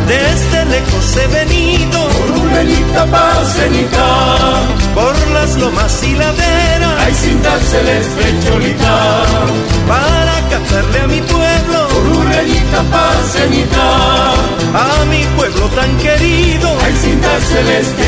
Desde 0.06 0.64
lejos 0.66 1.16
he 1.16 1.26
venido 1.26 1.98
Urelita 2.40 3.04
paseñita 3.06 4.06
por 4.94 5.28
las 5.30 5.56
lomas 5.56 6.04
y 6.04 6.14
laderas. 6.14 7.00
Ay 7.04 7.14
cinta 7.14 7.58
celeste 7.70 8.22
y 8.30 8.46
cholita 8.46 9.24
para 9.88 10.34
cantarle 10.50 11.00
a 11.00 11.06
mi 11.08 11.20
pueblo. 11.22 11.88
Urelita 12.20 12.82
paseñita 12.94 13.86
a 14.74 15.04
mi 15.06 15.24
pueblo 15.36 15.66
tan 15.70 15.96
querido. 15.98 16.68
Ay 16.84 16.94
cinta 17.02 17.40
celeste 17.40 18.01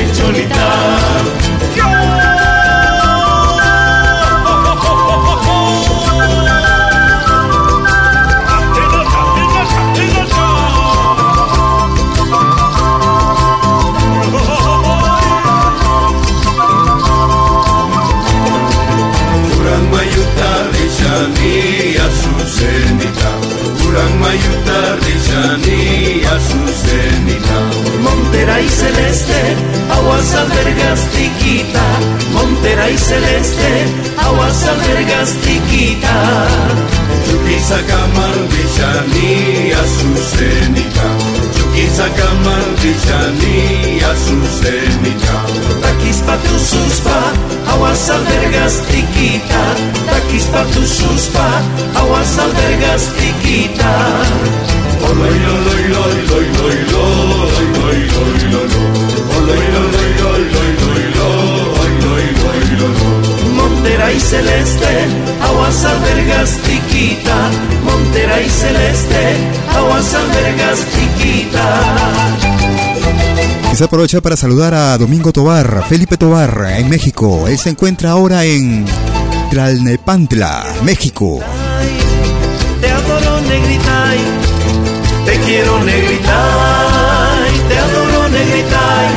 celeste, 33.15 33.73
aguas 34.19 34.69
albergas 34.69 35.31
tiquita. 35.43 36.17
Rishani 38.51 39.73
azuzenita 39.73 41.09
Chukisa 41.55 42.09
kamal 42.17 42.67
rishani 42.83 44.01
azuzenita 44.11 45.37
Taquispa 45.83 46.37
tu 46.45 46.59
suspa, 46.59 47.19
aguas 47.73 48.11
albergas 48.11 48.75
tiquita. 48.89 49.63
Taquispa 50.11 50.65
tu 50.73 50.83
suspa, 50.87 51.47
aguas 52.01 52.39
albergas 52.39 53.05
tiquita. 53.17 53.93
Oloy, 55.09 55.39
oloy, 55.55 55.85
loy, 55.95 56.17
loy, 56.31 56.47
loy, 56.59 56.79
loy, 56.93 57.59
loy, 57.79 58.01
loy, 58.15 58.39
loy, 58.53 58.75
Oloy, 59.37 59.67
oloy, 59.77 59.94
Montera 64.05 64.19
y 64.19 64.21
celeste, 64.21 64.87
aguas 65.41 65.85
albergas 65.87 66.59
tiquita. 66.59 67.51
Montera 67.85 68.43
y 68.43 68.51
celeste, 68.51 69.37
aguas 69.75 70.15
albergas 70.15 70.79
tiquita. 70.93 71.85
Quizá 73.71 73.87
aprovechar 73.87 74.21
para 74.21 74.37
saludar 74.37 74.75
a 74.75 74.99
Domingo 74.99 75.33
Tobar, 75.33 75.85
Felipe 75.89 76.19
Tobar, 76.19 76.67
en 76.77 76.91
México. 76.91 77.49
Él 77.49 77.57
se 77.57 77.71
encuentra 77.71 78.11
ahora 78.11 78.45
en 78.45 78.85
Tlalnepantla, 79.51 80.67
México. 80.83 81.41
Te 82.83 82.91
adoro 82.91 83.41
negrita 83.41 84.05
te 85.25 85.39
quiero 85.47 85.83
negrita 85.83 86.47
te 87.69 87.79
adoro 87.79 88.29
negrita 88.29 89.09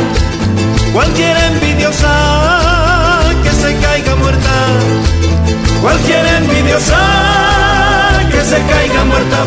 cualquier 0.93 1.35
envidiosa 1.51 2.16
cualquier 5.87 6.25
envidiosa 6.41 6.99
que 8.29 8.41
se 8.41 8.57
caiga 8.71 9.05
muerta 9.05 9.39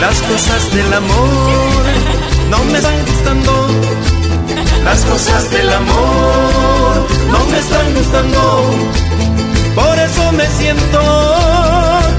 Las 0.00 0.22
cosas 0.30 0.74
del 0.74 0.92
amor 0.94 1.84
no 2.50 2.58
me 2.70 2.78
están 2.78 2.98
gustando 3.06 3.52
las 4.84 5.00
cosas 5.04 5.50
del 5.50 5.72
amor 5.72 7.06
no 7.30 7.44
me 7.50 7.58
están 7.58 7.94
gustando. 7.94 8.42
Por 9.76 9.98
eso 9.98 10.32
me 10.32 10.46
siento 10.58 11.00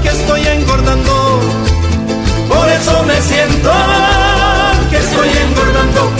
que 0.02 0.08
estoy 0.08 0.46
engordando. 0.46 1.40
Por 2.48 2.68
eso 2.70 3.02
me 3.02 3.20
siento 3.20 3.70
que 4.94 5.00
estoy 5.00 5.28
engordando. 5.28 6.10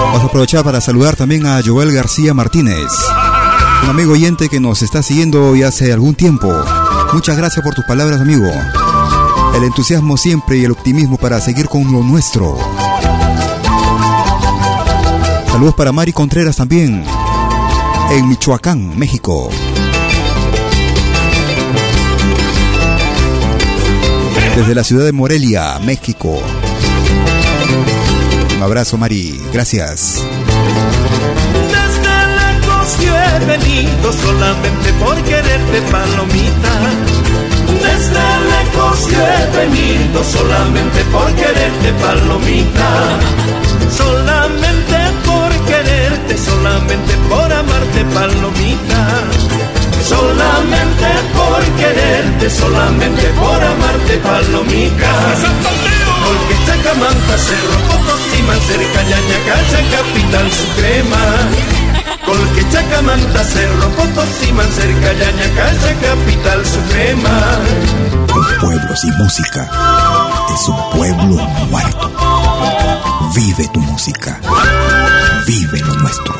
Vamos 0.00 0.22
a 0.22 0.26
aprovechar 0.26 0.64
para 0.64 0.80
saludar 0.80 1.14
también 1.14 1.46
a 1.46 1.60
Joel 1.64 1.92
García 1.92 2.34
Martínez, 2.34 2.88
un 3.84 3.90
amigo 3.90 4.12
oyente 4.12 4.48
que 4.48 4.58
nos 4.58 4.82
está 4.82 5.02
siguiendo 5.02 5.54
ya 5.54 5.68
hace 5.68 5.92
algún 5.92 6.14
tiempo. 6.14 6.52
Muchas 7.12 7.36
gracias 7.36 7.64
por 7.64 7.74
tus 7.74 7.84
palabras, 7.84 8.20
amigo. 8.20 8.50
El 9.54 9.64
entusiasmo 9.64 10.16
siempre 10.16 10.58
y 10.58 10.64
el 10.64 10.70
optimismo 10.70 11.16
para 11.16 11.40
seguir 11.40 11.68
con 11.68 11.90
lo 11.92 12.02
nuestro. 12.02 12.56
Saludos 15.50 15.74
para 15.74 15.90
Mari 15.92 16.12
Contreras 16.12 16.56
también, 16.56 17.04
en 18.10 18.28
Michoacán, 18.28 18.96
México. 18.96 19.50
Desde 24.56 24.74
la 24.74 24.84
ciudad 24.84 25.04
de 25.04 25.12
Morelia, 25.12 25.78
México. 25.84 26.40
Un 28.56 28.62
abrazo, 28.62 28.98
Mari. 28.98 29.40
Gracias. 29.52 30.20
Desde 31.68 32.26
lejos 32.36 32.98
yo 33.00 33.16
he 33.16 33.44
venido 33.46 34.12
solamente 34.12 34.92
por 34.94 35.16
quererte, 35.22 35.82
palomita. 35.92 37.27
Desde 37.68 38.24
lejos 38.52 39.08
yo 39.10 39.20
he 39.20 39.56
venido 39.58 40.24
solamente 40.24 41.04
por 41.12 41.28
quererte, 41.34 41.92
palomita. 42.00 42.90
Solamente 43.96 44.98
por 45.26 45.50
quererte, 45.66 46.38
solamente 46.38 47.14
por 47.28 47.52
amarte, 47.52 48.04
palomita. 48.14 49.02
Solamente 50.08 51.08
por 51.36 51.62
quererte, 51.76 52.50
solamente 52.50 53.26
por 53.40 53.62
amarte, 53.62 54.16
palomita. 54.18 55.12
Porque 56.24 56.54
Chacamanta, 56.66 57.38
Cerro 57.38 57.78
Potosí, 57.88 58.40
cerca 58.68 59.02
Yañacacha, 59.02 59.80
capital 59.96 60.52
suprema. 60.52 61.87
Colque, 62.28 62.62
Chacamanta, 62.70 63.42
Cerro, 63.42 63.88
Potosí, 63.96 64.52
cerca, 64.76 65.12
Yaña, 65.14 65.48
Calle, 65.56 65.96
Capital 66.02 66.66
Suprema. 66.66 67.58
Un 68.36 68.60
pueblo 68.60 68.96
sin 68.96 69.16
música 69.16 69.70
es 70.54 70.68
un 70.68 70.90
pueblo 70.90 71.36
muerto. 71.70 72.12
Vive 73.34 73.66
tu 73.68 73.80
música. 73.80 74.38
Vive 75.46 75.80
lo 75.80 75.94
nuestro. 75.94 76.34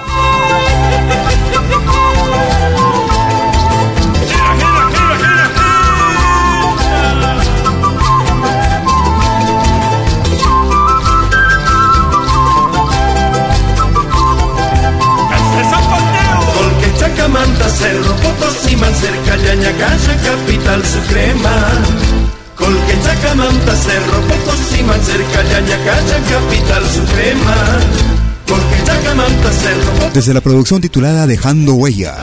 Desde 30.18 30.34
la 30.34 30.40
producción 30.40 30.80
titulada 30.80 31.28
Dejando 31.28 31.74
Huella. 31.74 32.16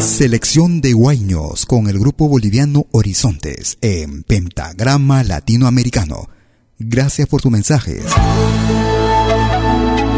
Selección 0.00 0.80
de 0.80 0.92
guaiños 0.94 1.64
con 1.64 1.88
el 1.88 2.00
grupo 2.00 2.28
boliviano 2.28 2.86
Horizontes 2.90 3.78
en 3.82 4.24
Pentagrama 4.24 5.22
Latinoamericano. 5.22 6.28
Gracias 6.76 7.28
por 7.28 7.40
tus 7.40 7.52
mensajes. 7.52 8.02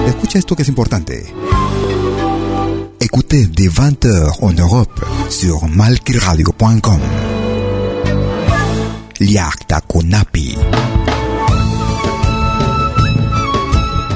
Escucha 0.07 0.39
esto 0.39 0.57
que 0.57 0.63
es 0.63 0.69
importante. 0.71 1.27
Écoutez 2.99 3.53
des 3.53 3.71
20h 3.71 4.51
en 4.51 4.59
Europe 4.59 5.03
sur 5.29 5.69
malkiradio.com. 5.69 7.01
Liakta 9.21 9.83
Kunapi. 9.83 10.57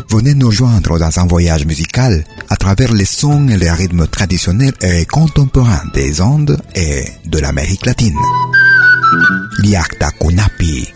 Venez 0.08 0.34
nous 0.34 0.50
joindre 0.50 0.98
dans 0.98 1.18
un 1.18 1.26
voyage 1.26 1.66
musical 1.66 2.24
à 2.48 2.56
travers 2.56 2.90
les 2.90 3.04
sons 3.04 3.48
et 3.48 3.58
les 3.58 3.70
rythmes 3.70 4.06
traditionnels 4.06 4.72
et 4.80 5.04
contemporains 5.04 5.82
des 5.92 6.22
Andes 6.22 6.58
et 6.74 7.04
de 7.26 7.38
l'Amérique 7.38 7.84
latine. 7.84 8.16
Liakta 9.58 10.10
Kunapi. 10.12 10.88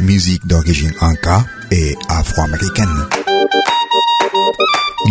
Musique 0.00 0.44
d'origine 0.48 0.92
inca 1.00 1.44
et 1.70 1.96
afro-américaine. 2.08 3.06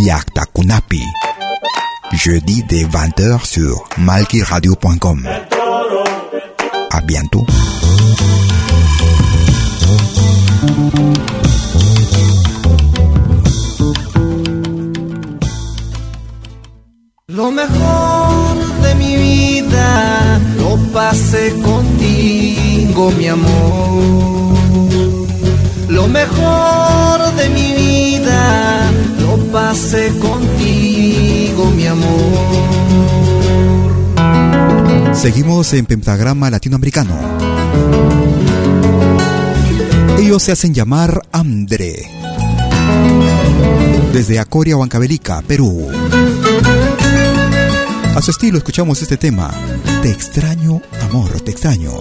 Liakta 0.04 0.44
Kunapi. 0.54 1.04
Jeudi 2.12 2.66
dès 2.68 2.84
20h 2.84 3.46
sur 3.46 3.88
malkiradio.com. 3.98 5.26
À 6.92 7.02
bientôt. 7.02 7.46
Lo 17.40 17.52
mejor 17.52 18.58
de 18.84 18.96
mi 18.96 19.16
vida 19.16 20.42
lo 20.58 20.76
pasé 20.92 21.54
contigo, 21.62 23.14
mi 23.18 23.28
amor. 23.30 24.58
Lo 25.88 26.10
mejor 26.10 27.34
de 27.38 27.48
mi 27.48 27.74
vida 27.76 28.92
lo 29.22 29.38
pasé 29.54 30.12
contigo, 30.20 31.72
mi 31.78 31.88
amor. 31.88 32.66
Seguimos 35.14 35.72
en 35.72 35.86
Pentagrama 35.86 36.50
Latinoamericano. 36.50 37.16
Ellos 40.18 40.44
se 40.44 40.52
hacen 40.52 40.74
llamar 40.74 41.22
Andre. 41.32 42.06
Desde 44.12 44.40
Acoria, 44.40 44.76
Huancavelica, 44.76 45.42
Perú. 45.48 45.88
A 48.20 48.22
su 48.22 48.32
estilo 48.32 48.58
escuchamos 48.58 49.02
este 49.02 49.16
tema. 49.16 49.50
Te 50.02 50.10
extraño, 50.10 50.82
amor, 51.04 51.40
te 51.40 51.52
extraño. 51.52 51.94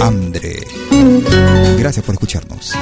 Andre. 0.00 0.64
Gracias 1.76 2.04
por 2.04 2.14
escucharnos. 2.14 2.72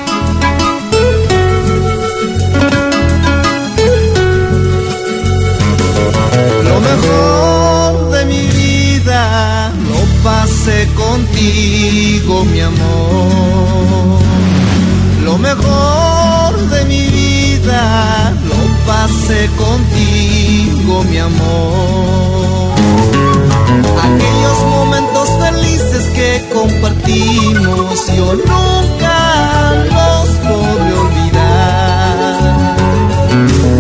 Lo 6.63 6.81
mejor 6.83 8.11
de 8.11 8.25
mi 8.27 8.47
vida 8.49 9.73
lo 9.89 10.23
pasé 10.23 10.87
contigo, 10.95 12.45
mi 12.45 12.61
amor. 12.61 14.21
Lo 15.25 15.39
mejor 15.39 16.18
de 16.67 16.85
mi 16.87 17.07
vida 17.07 18.33
lo 18.49 18.61
pasé 18.87 19.49
contigo, 19.57 21.05
mi 21.05 21.19
amor. 21.19 22.75
Aquellos 24.07 24.59
momentos 24.71 25.29
felices 25.45 26.05
que 26.15 26.45
compartimos 26.53 28.07
yo 28.17 28.35
nunca 28.35 29.75
los 29.95 30.29
podré 30.47 30.93
olvidar. 31.05 32.27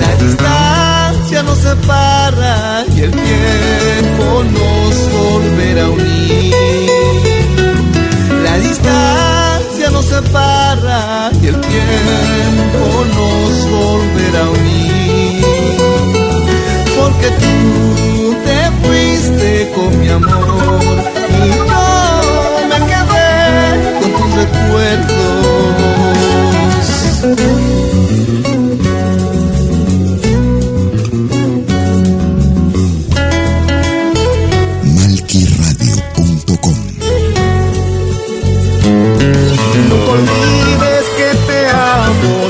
La 0.00 0.14
distancia 0.24 1.42
nos 1.42 1.58
separa 1.58 2.84
y 2.94 3.00
el 3.00 3.10
tiempo 3.10 4.44
nos 4.56 4.94
volverá 5.12 5.84
a 5.84 5.90
unir. 5.90 6.97
Separa 10.18 11.30
y 11.42 11.46
el 11.46 11.60
tiempo 11.60 13.04
nos 13.16 13.70
volverá 13.70 14.42
a 14.44 14.50
unir. 14.50 15.44
Porque 16.98 17.28
tú 17.42 17.54
te 18.46 18.58
fuiste 18.82 19.48
con 19.74 19.90
mi 20.00 20.08
amor 20.08 20.80
y 21.28 21.48
yo 21.56 21.84
me 22.70 22.78
quedé 22.90 23.30
con 24.00 24.10
tus 24.18 24.30
recuerdos. 24.40 25.18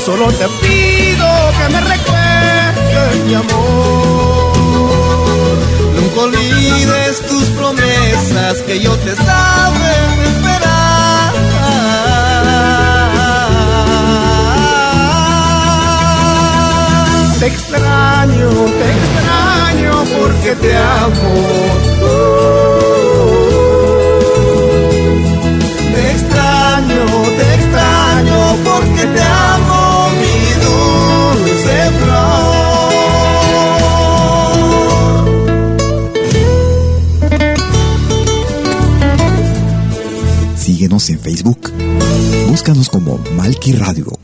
Solo 0.09 0.27
te 0.31 0.47
pido 0.61 1.27
que 1.57 1.65
me 1.73 1.81
recuerdes 1.81 3.25
mi 3.27 3.33
amor. 3.35 4.53
Nunca 5.95 6.19
olvides 6.21 7.21
tus 7.27 7.43
promesas 7.49 8.61
que 8.65 8.79
yo 8.79 8.97
te 9.05 9.15
sabe 9.15 9.91
esperar. 10.29 11.33
Te 17.39 17.45
extraño, 17.45 18.49
te 18.79 18.87
extraño 18.97 19.93
porque 20.17 20.55
te 20.55 20.71
amo. 20.75 21.33
Te 25.93 26.01
extraño, 26.11 27.01
te 27.37 27.45
extraño 27.57 28.39
porque 28.63 29.03
te 29.05 29.21
amo, 29.21 29.58
Síguenos 40.79 41.09
en 41.09 41.19
Facebook. 41.19 41.73
Búscanos 42.47 42.87
como 42.87 43.17
Malki 43.35 43.73
Radio. 43.73 44.17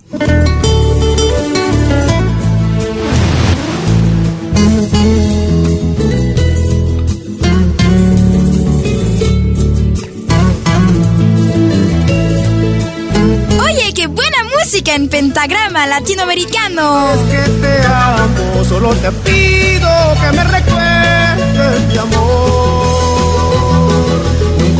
Oye, 13.59 13.93
qué 13.93 14.07
buena 14.07 14.37
música 14.57 14.95
en 14.95 15.09
pentagrama 15.09 15.85
latinoamericano. 15.87 17.09
Es 17.15 17.19
que 17.31 17.51
te 17.59 17.85
amo, 17.85 18.63
solo 18.63 18.95
te 18.95 19.11
pido 19.11 19.89
que 20.21 20.37
me 20.37 20.43
recuerdes 20.45 21.87
mi 21.91 21.97
amor 21.97 22.84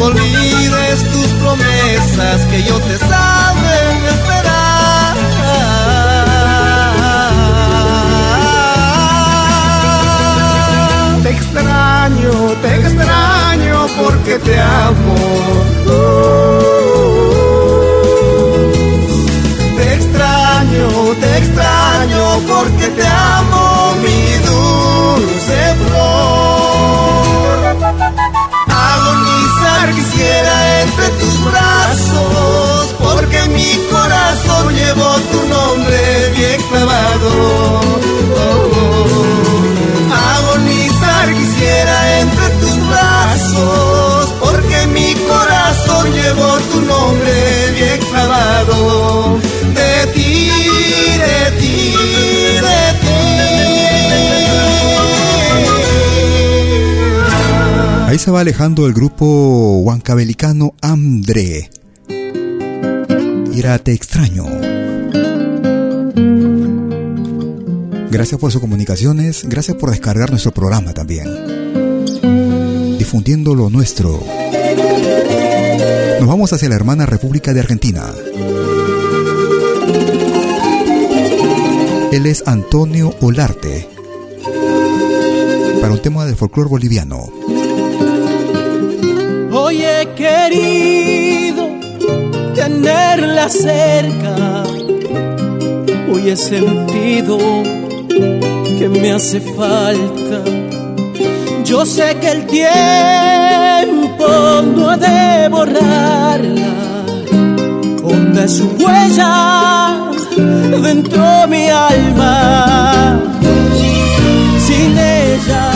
olvides 0.03 1.11
tus 1.11 1.27
promesas 1.41 2.45
que 2.49 2.63
yo 2.63 2.79
te 2.79 2.97
saben 2.97 4.05
esperar. 4.13 5.15
Te 11.23 11.29
extraño, 11.29 12.31
te 12.61 12.75
extraño 12.75 13.87
porque 14.01 14.39
te 14.39 14.59
amo. 14.59 15.15
Te 19.77 19.93
extraño, 19.93 20.87
te 21.21 21.37
extraño 21.37 22.39
porque 22.47 22.87
te 22.89 23.07
amo, 23.07 23.95
mi 24.01 24.37
dulce 24.47 25.75
flor. 25.87 26.14
entre 30.95 31.09
tus 31.19 31.43
brazos, 31.43 32.95
porque 32.99 33.49
mi 33.49 33.73
corazón 33.91 34.73
llevo 34.73 35.15
tu 35.31 35.47
nombre 35.47 36.29
bien 36.35 36.61
clavado. 36.69 38.24
Ahí 58.15 58.19
se 58.19 58.31
va 58.31 58.39
alejando 58.39 58.87
el 58.87 58.93
grupo 58.93 59.79
huancabelicano 59.79 60.73
Andre. 60.79 61.69
Era 63.53 63.77
Te 63.79 63.91
extraño. 63.91 64.45
Gracias 68.09 68.39
por 68.39 68.53
sus 68.53 68.61
comunicaciones, 68.61 69.43
gracias 69.43 69.75
por 69.75 69.89
descargar 69.89 70.29
nuestro 70.29 70.53
programa 70.53 70.93
también. 70.93 71.27
Difundiendo 72.97 73.53
lo 73.53 73.69
nuestro. 73.69 74.23
Nos 76.17 76.29
vamos 76.29 76.53
hacia 76.53 76.69
la 76.69 76.75
hermana 76.75 77.05
República 77.05 77.53
de 77.53 77.59
Argentina. 77.59 78.13
Él 82.13 82.25
es 82.27 82.43
Antonio 82.47 83.13
Olarte. 83.19 83.89
Para 85.81 85.91
un 85.93 86.01
tema 86.01 86.25
del 86.25 86.37
folclore 86.37 86.69
boliviano. 86.69 87.24
Hoy 89.67 89.81
he 89.83 90.07
querido 90.13 91.69
tenerla 92.53 93.49
cerca. 93.49 94.63
Hoy 96.07 96.29
he 96.29 96.35
sentido 96.35 97.39
que 98.77 98.87
me 98.87 99.11
hace 99.11 99.41
falta. 99.41 100.43
Yo 101.63 101.83
sé 101.83 102.15
que 102.21 102.29
el 102.29 102.45
tiempo 102.45 104.27
no 104.75 104.91
ha 104.91 104.97
de 104.97 105.49
borrarla. 105.49 106.73
Honda 108.03 108.47
su 108.47 108.67
huella 108.77 110.11
dentro 110.79 111.23
de 111.23 111.47
mi 111.47 111.69
alma. 111.69 113.19
Sin 114.67 114.95
ella 114.95 115.71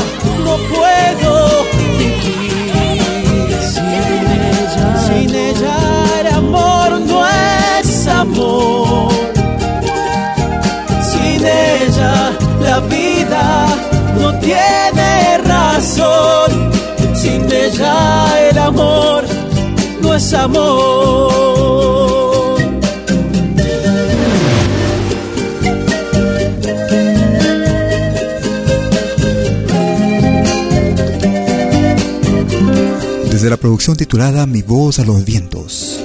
no 0.46 0.58
puedo 0.76 1.69
es 20.30 20.34
amor. 20.36 21.30
Desde 33.32 33.50
la 33.50 33.58
producción 33.58 33.96
titulada 33.96 34.46
Mi 34.46 34.62
voz 34.62 35.00
a 35.00 35.06
los 35.06 35.26
vientos. 35.26 36.00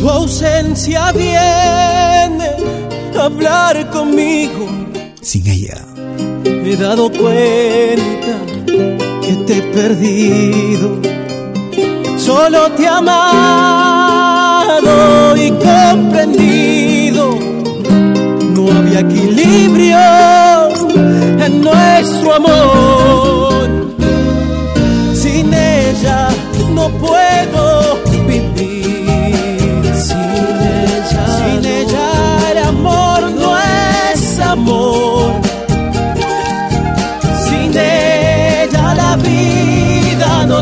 Tu 0.00 0.08
ausencia 0.08 1.12
viene 1.12 2.50
a 3.16 3.24
hablar 3.24 3.90
conmigo. 3.90 4.68
Sin 5.20 5.46
ella. 5.46 5.84
Me 6.44 6.72
he 6.72 6.76
dado 6.76 7.10
cuenta 7.10 8.38
que 9.22 9.34
te 9.46 9.58
he 9.58 9.62
perdido. 9.62 11.25
Solo 12.26 12.60
te 12.72 12.82
he 12.82 12.88
amado 12.88 13.36
y 15.36 15.48
comprendido. 15.52 17.38
No 18.50 18.72
había 18.76 18.98
equilibrio 18.98 19.96
en 21.46 21.60
nuestro 21.60 22.34
amor. 22.34 23.68
Sin 25.14 25.54
ella 25.54 26.28
no 26.74 26.88
puedo 26.98 28.02
vivir. 28.26 29.84
Sin 29.94 30.18
ella, 30.18 31.24
sin 31.38 31.64
ella 31.64 32.08
el 32.50 32.58
amor 32.58 33.20
no 33.38 33.56
es 33.56 34.40
amor. 34.40 35.15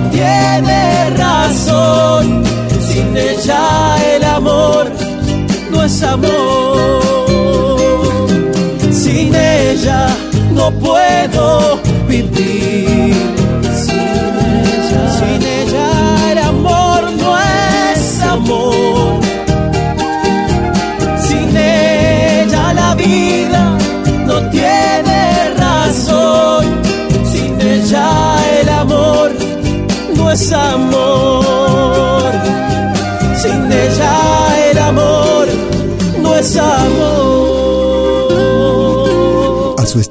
No 0.00 0.10
tiene 0.10 1.10
razón. 1.10 2.42
Sin 2.80 3.16
ella 3.16 3.96
el 4.14 4.24
amor 4.24 4.90
no 5.70 5.84
es 5.84 6.02
amor. 6.02 7.00
Sin 8.90 9.34
ella 9.34 10.08
no 10.52 10.70
puedo 10.72 11.80
vivir. 12.08 12.53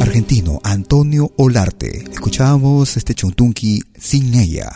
argentino, 0.00 0.60
Antonio 0.62 1.32
Olarte. 1.38 2.04
Escuchamos 2.12 2.96
este 2.96 3.16
chuntunqui 3.16 3.82
sin 3.98 4.32
ella 4.36 4.70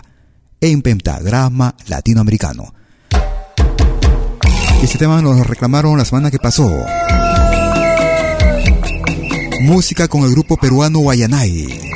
en 0.60 0.82
pentagrama 0.82 1.76
latinoamericano. 1.86 2.74
Este 4.82 4.98
tema 4.98 5.22
nos 5.22 5.46
reclamaron 5.46 5.96
la 5.96 6.04
semana 6.04 6.32
que 6.32 6.38
pasó. 6.38 6.68
Música 9.60 10.08
con 10.08 10.24
el 10.24 10.32
grupo 10.32 10.56
peruano 10.56 10.98
Guayanay. 10.98 11.92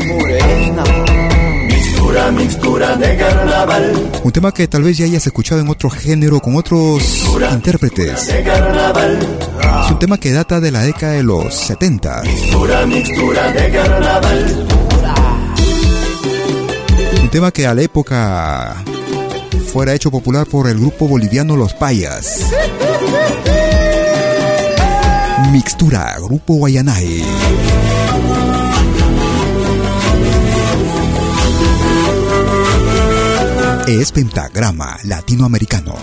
Mixtura, 2.16 2.30
mixtura 2.32 2.96
de 2.96 3.16
carnaval. 3.18 4.10
Un 4.24 4.32
tema 4.32 4.52
que 4.52 4.66
tal 4.66 4.82
vez 4.82 4.96
ya 4.96 5.04
hayas 5.04 5.26
escuchado 5.26 5.60
en 5.60 5.68
otro 5.68 5.90
género 5.90 6.40
con 6.40 6.56
otros 6.56 7.26
intérpretes. 7.52 8.28
Es 8.28 9.90
un 9.90 9.98
tema 9.98 10.16
que 10.16 10.32
data 10.32 10.58
de 10.58 10.70
la 10.70 10.82
década 10.82 11.12
de 11.12 11.22
los 11.22 11.54
70. 11.54 12.22
Mixtura, 12.22 12.86
mixtura 12.86 13.52
de 13.52 13.70
carnaval. 13.70 14.66
Un 17.20 17.28
tema 17.28 17.50
que 17.50 17.66
a 17.66 17.74
la 17.74 17.82
época 17.82 18.76
fuera 19.70 19.92
hecho 19.92 20.10
popular 20.10 20.46
por 20.46 20.68
el 20.68 20.78
grupo 20.78 21.06
boliviano 21.06 21.54
Los 21.54 21.74
Payas. 21.74 22.46
Mixtura, 25.52 26.16
Grupo 26.18 26.54
Guayanay. 26.54 27.22
Es 33.86 34.10
pentagrama 34.10 34.96
latinoamericano. 35.04 35.94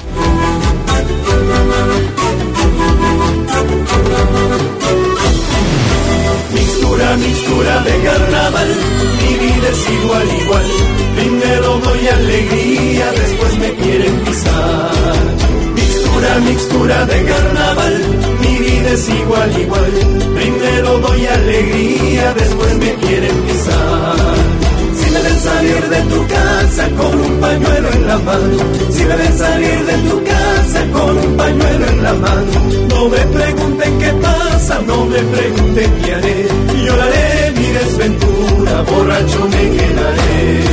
Mixtura, 6.53 7.17
mixtura 7.17 7.81
de 7.81 8.03
carnaval. 8.03 8.67
Mi 9.19 9.33
vida 9.37 9.67
es 9.69 9.89
igual, 10.01 10.27
igual. 10.43 10.65
Primero 11.17 11.79
doy 11.79 12.07
alegría, 12.07 13.11
después 13.11 13.57
me 13.57 13.73
quieren 13.73 14.15
pisar. 14.21 14.91
Mixtura, 15.75 16.39
mixtura 16.39 17.05
de 17.05 17.23
carnaval. 17.25 18.01
Mi 18.39 18.59
vida 18.59 18.91
es 18.91 19.09
igual, 19.09 19.61
igual. 19.61 19.91
Primero 20.35 20.99
doy 20.99 21.25
alegría, 21.27 22.33
después 22.33 22.77
me 22.77 22.93
quieren 22.93 23.35
pisar. 23.41 24.32
Salir 25.43 25.89
de 25.89 26.01
tu 26.03 26.27
casa 26.27 26.89
con 26.97 27.19
un 27.19 27.39
pañuelo 27.41 27.89
en 27.91 28.07
la 28.07 28.17
mano, 28.19 28.57
si 28.89 29.03
ven 29.03 29.37
salir 29.37 29.85
de 29.85 30.09
tu 30.09 30.23
casa 30.23 30.81
con 30.93 31.17
un 31.17 31.35
pañuelo 31.35 31.85
en 31.87 32.03
la 32.03 32.13
mano, 32.13 32.51
no 32.87 33.09
me 33.09 33.17
pregunten 33.17 33.99
qué 33.99 34.11
pasa, 34.21 34.79
no 34.87 35.05
me 35.05 35.19
pregunten 35.19 35.91
qué 36.01 36.13
haré, 36.13 36.47
lloraré 36.85 37.51
mi 37.57 37.67
desventura, 37.79 38.81
borracho 38.83 39.39
me 39.53 39.63
quedaré. 39.77 40.63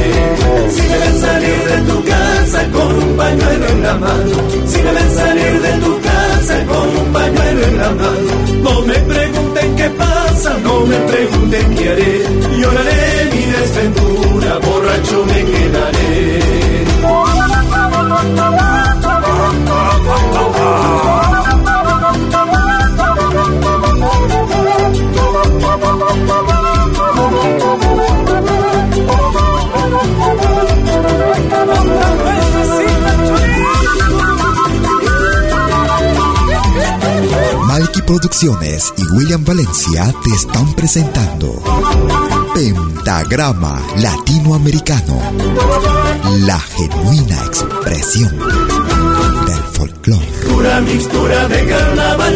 Si 0.71 0.83
ven 1.01 1.21
salir 1.21 1.61
de 1.71 1.93
tu 1.93 2.05
casa 2.05 2.61
con 2.71 2.95
un 2.95 3.17
pañuelo 3.17 3.67
en 3.67 3.83
la 3.83 3.95
mano, 3.95 4.37
Producciones 38.11 38.93
y 38.97 39.05
William 39.15 39.45
Valencia 39.45 40.13
te 40.25 40.35
están 40.35 40.75
presentando 40.75 41.63
Pentagrama 42.53 43.81
Latinoamericano, 43.99 45.17
la 46.41 46.59
genuina 46.59 47.37
expresión 47.47 48.37
del 49.47 49.63
folclore. 49.75 50.27
Mixtura, 50.27 50.81
mixtura 50.81 51.47
de 51.47 51.67
carnaval, 51.67 52.35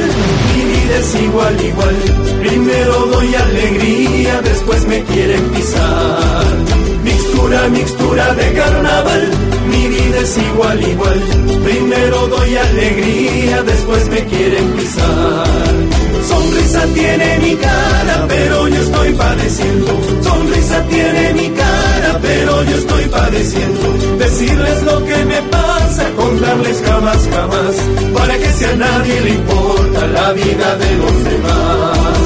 mi 0.54 0.64
vida 0.64 0.96
es 0.96 1.14
igual, 1.16 1.64
igual. 1.64 1.96
Primero 2.38 3.06
doy 3.06 3.34
alegría, 3.34 4.42
después 4.42 4.86
me 4.86 5.02
quieren 5.02 5.42
pisar. 5.50 6.83
Mixtura, 7.44 7.68
mixtura 7.68 8.34
de 8.36 8.52
carnaval, 8.54 9.30
mi 9.68 9.88
vida 9.88 10.18
es 10.18 10.38
igual, 10.38 10.82
igual. 10.82 11.20
Primero 11.62 12.26
doy 12.28 12.56
alegría, 12.56 13.62
después 13.62 14.08
me 14.08 14.24
quieren 14.24 14.72
pisar. 14.72 15.74
Sonrisa 16.26 16.86
tiene 16.94 17.38
mi 17.40 17.54
cara, 17.56 18.24
pero 18.28 18.68
yo 18.68 18.80
estoy 18.80 19.12
padeciendo. 19.12 19.92
Sonrisa 20.22 20.82
tiene 20.88 21.34
mi 21.34 21.48
cara, 21.50 22.18
pero 22.22 22.64
yo 22.64 22.76
estoy 22.78 23.04
padeciendo. 23.10 23.92
Decirles 24.18 24.82
lo 24.84 25.04
que 25.04 25.24
me 25.26 25.42
pasa, 25.42 26.10
contarles 26.16 26.82
jamás, 26.86 27.28
jamás. 27.30 27.74
Para 28.14 28.38
que 28.38 28.52
si 28.52 28.64
a 28.64 28.76
nadie 28.76 29.20
le 29.20 29.30
importa 29.30 30.06
la 30.06 30.32
vida 30.32 30.76
de 30.78 30.96
los 30.96 31.24
demás. 31.24 32.24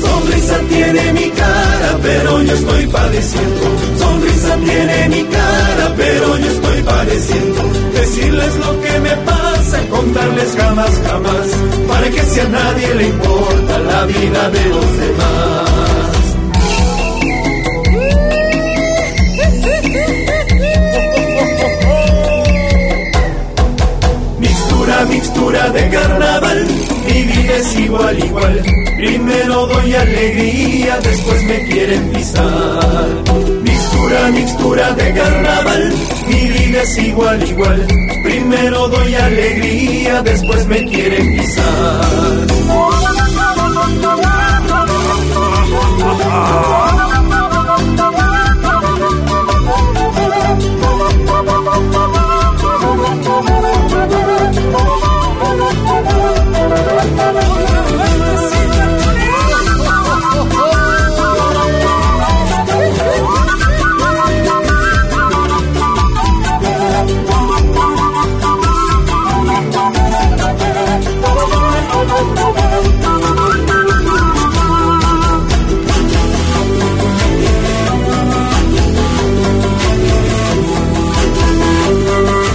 Sonrisa 0.00 0.58
tiene 0.68 1.12
mi 1.12 1.28
cara, 1.30 1.98
pero 2.00 2.40
yo 2.42 2.54
estoy 2.54 2.86
padeciendo. 2.86 3.99
Tiene 4.40 5.08
mi 5.08 5.22
cara, 5.24 5.94
pero 5.96 6.38
yo 6.38 6.46
estoy 6.46 6.82
padeciendo. 6.82 7.62
Decirles 7.94 8.56
lo 8.56 8.80
que 8.80 9.00
me 9.00 9.16
pasa, 9.24 9.78
contarles 9.90 10.56
jamás, 10.56 10.90
jamás. 11.06 11.46
Para 11.88 12.10
que 12.10 12.22
si 12.22 12.40
a 12.40 12.48
nadie 12.48 12.94
le 12.94 13.06
importa 13.08 13.78
la 13.78 14.06
vida 14.06 14.50
de 14.50 14.64
los 14.66 14.98
demás. 14.98 15.70
Mixtura, 24.38 25.04
mixtura 25.04 25.70
de 25.70 25.88
carnaval, 25.90 26.66
mi 27.06 27.22
vida 27.24 27.56
es 27.56 27.78
igual, 27.78 28.18
igual. 28.24 28.62
Primero 28.96 29.66
doy 29.66 29.94
alegría, 29.94 30.98
después 31.02 31.42
me 31.44 31.64
quieren 31.68 32.10
pisar. 32.12 33.69
Mixtura, 34.10 34.30
mixtura 34.32 34.92
de 34.94 35.14
carnaval, 35.14 35.94
mi 36.26 36.48
vida 36.48 36.82
es 36.82 36.98
igual, 36.98 37.48
igual. 37.48 37.86
Primero 38.24 38.88
doy 38.88 39.14
alegría, 39.14 40.20
después 40.22 40.66
me 40.66 40.84
quieren 40.84 41.36
pisar. 41.36 42.50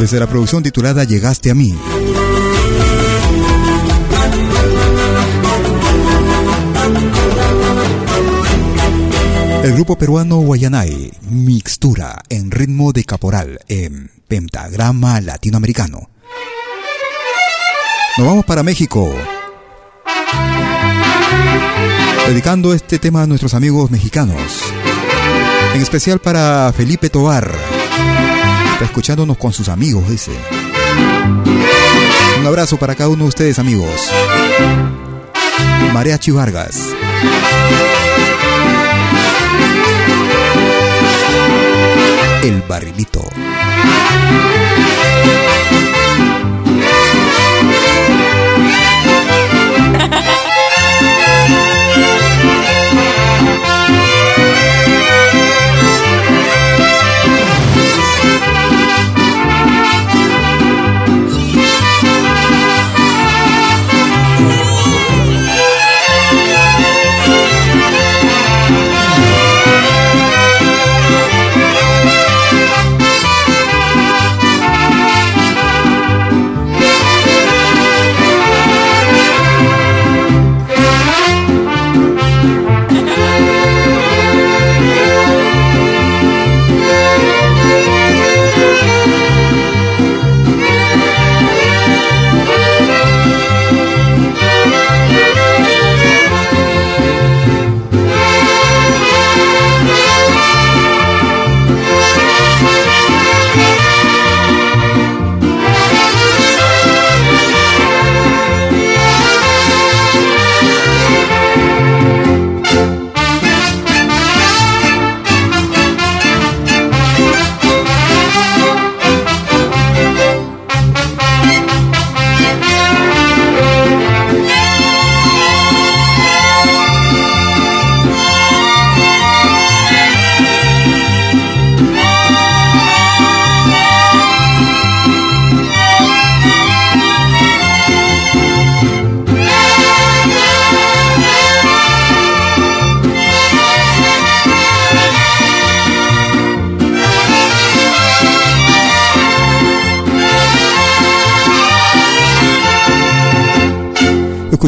Desde 0.06 0.20
la 0.20 0.28
producción 0.28 0.62
titulada 0.62 1.03
Llegaste 1.03 1.49
a 1.49 1.56
mí. 1.56 1.76
El 9.64 9.74
grupo 9.74 9.97
peruano 9.97 10.38
Guayanay, 10.41 11.12
mixtura 11.28 12.22
en 12.30 12.51
ritmo 12.51 12.91
de 12.93 13.03
caporal 13.03 13.60
en 13.68 14.12
pentagrama 14.28 15.22
latinoamericano. 15.22 16.12
Nos 18.20 18.28
vamos 18.28 18.45
para 18.45 18.62
México. 18.62 19.12
Dedicando 22.28 22.76
este 22.76 22.99
tema 22.99 23.24
a 23.24 23.26
nuestros 23.26 23.56
amigos 23.56 23.89
mexicanos. 23.89 24.62
En 25.74 25.82
especial 25.82 26.20
para 26.20 26.72
Felipe 26.78 27.10
Tobar. 27.10 27.51
Escuchándonos 28.82 29.38
con 29.38 29.53
sus 29.53 29.69
amigos, 29.69 30.09
dice. 30.09 30.32
Un 32.39 32.45
abrazo 32.45 32.78
para 32.78 32.95
cada 32.95 33.09
uno 33.09 33.23
de 33.23 33.30
ustedes, 33.30 33.59
amigos. 33.59 34.11
Mariachi 35.93 36.32
Vargas. 36.32 36.89
El 42.43 42.61
barrilito. 42.63 43.28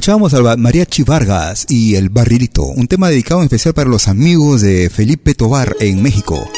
Escuchamos 0.08 0.34
al 0.36 0.58
Mariachi 0.58 1.03
Vargas 1.03 1.66
y 1.68 1.95
el 1.95 2.08
Barrilito, 2.08 2.64
un 2.64 2.88
tema 2.88 3.10
dedicado 3.10 3.41
en 3.41 3.47
especial 3.47 3.74
para 3.74 3.89
los 3.89 4.08
amigos 4.08 4.62
de 4.62 4.89
Felipe 4.89 5.36
Tobar 5.36 5.76
en 5.82 6.01
México. 6.01 6.49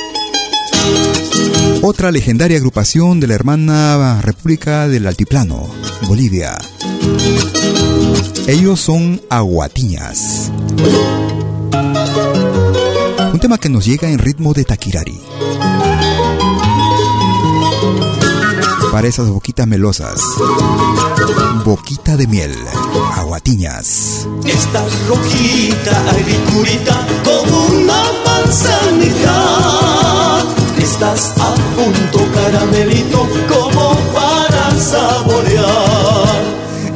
Otra 1.82 2.12
legendaria 2.12 2.58
agrupación 2.58 3.20
de 3.20 3.26
la 3.26 3.34
hermana 3.34 4.22
República 4.22 4.88
del 4.88 5.08
Altiplano, 5.08 5.68
Bolivia. 6.08 6.60
Ellos 8.46 8.82
son 8.82 9.20
aguatiñas. 9.32 10.52
Un 13.34 13.40
tema 13.40 13.58
que 13.58 13.70
nos 13.70 13.84
llega 13.84 14.12
en 14.12 14.20
ritmo 14.20 14.54
de 14.54 14.64
taquirari. 14.64 15.20
Para 18.92 19.08
esas 19.08 19.30
boquitas 19.30 19.68
melosas. 19.68 20.22
Boquita 21.64 22.18
de 22.18 22.26
miel. 22.28 22.56
Aguatiñas. 23.16 24.28
Estás 24.46 25.08
rojita, 25.08 26.10
agriculita, 26.10 27.08
como 27.24 27.66
una 27.68 28.02
manzanita. 28.26 29.38
Estás 30.78 31.34
a 31.40 31.54
punto, 31.76 32.28
caramelito, 32.34 33.28
como 33.48 33.96
para 34.14 34.72
saborear. 34.80 36.44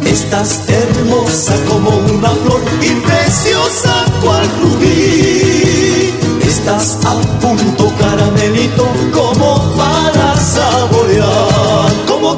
Estás 0.04 0.62
hermosa 0.68 1.56
como 1.70 1.90
una 1.90 2.30
flor 2.30 2.62
y 2.82 2.90
preciosa 3.02 4.06
cual 4.22 4.50
rubí. 4.62 6.14
Estás 6.42 6.98
a 7.06 7.14
punto, 7.40 7.94
caramelito, 8.00 8.86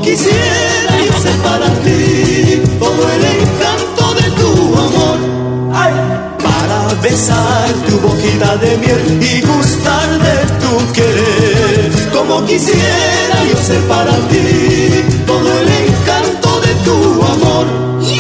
quisiera 0.06 0.93
yo 1.06 1.14
ser 1.24 1.38
para 1.47 1.68
ti 1.84 2.62
todo 2.80 3.01
el 3.16 3.24
encanto 3.38 4.03
de 4.20 4.28
tu 4.39 4.51
amor. 4.86 5.18
¡Ay! 5.74 5.93
Para 6.45 6.80
besar 7.01 7.68
tu 7.88 7.95
boquita 8.08 8.56
de 8.58 8.72
miel 8.78 9.06
y 9.32 9.41
gustar 9.41 10.10
de 10.28 10.38
tu 10.62 10.72
querer. 10.97 11.91
Como 12.16 12.45
quisiera 12.45 13.38
yo 13.49 13.58
ser 13.70 13.82
para 13.93 14.16
ti 14.30 14.45
todo 15.26 15.49
el 15.62 15.70
encanto 15.84 16.49
de 16.66 16.74
tu 16.86 16.97
amor. 17.34 17.66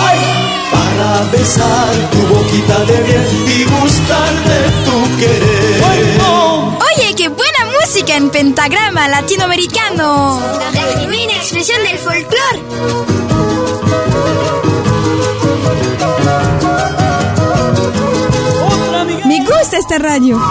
¡Ay! 0.09 0.19
Para 0.75 1.09
besar 1.35 1.93
tu 2.11 2.19
boquita 2.33 2.77
de 2.89 2.97
miel 3.05 3.25
y 3.55 3.59
gustar 3.75 4.33
de 4.49 4.61
tu 4.85 4.97
querer. 5.19 5.54
En 8.25 8.31
pentagrama 8.31 9.07
latinoamericano. 9.07 10.39
La 10.59 10.71
genuina 10.71 11.33
expresión 11.33 11.83
del 11.83 11.97
folclore. 11.99 12.61
Me 19.25 19.39
gusta 19.45 19.77
esta 19.77 19.99
radio. 19.99 20.41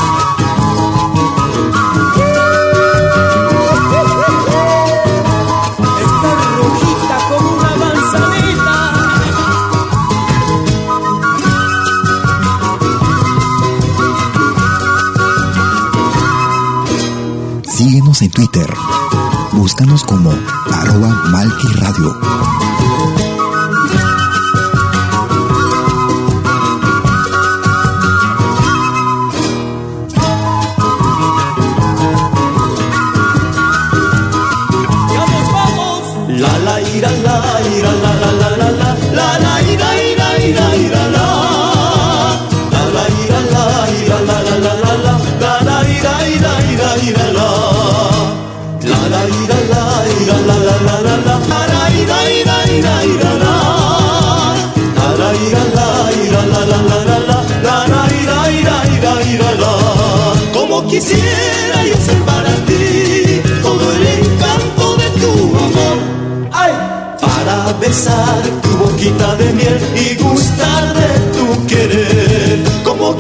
Twitter. 18.35 18.67
Búscanos 19.53 20.03
como 20.03 20.31
arroba 20.73 21.09
Malki 21.31 21.69
Radio. 21.75 22.74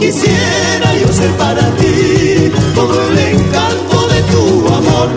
Quisiera 0.05 0.97
yo 1.01 1.13
ser 1.13 1.31
para 1.33 1.65
ti 1.77 2.53
todo 2.75 3.09
el 3.09 3.19
encanto 3.19 4.09
de 4.09 4.23
tu 4.33 4.75
amor. 4.75 5.09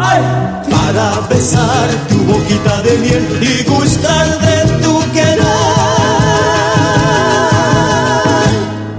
¡Ay! 0.00 0.22
Para 0.70 1.20
besar 1.28 1.88
tu 2.08 2.16
boquita 2.24 2.82
de 2.82 2.98
miel 2.98 3.24
y 3.42 3.64
gustar 3.68 4.26
de 4.40 4.56
tu 4.82 5.12
querer. 5.12 5.40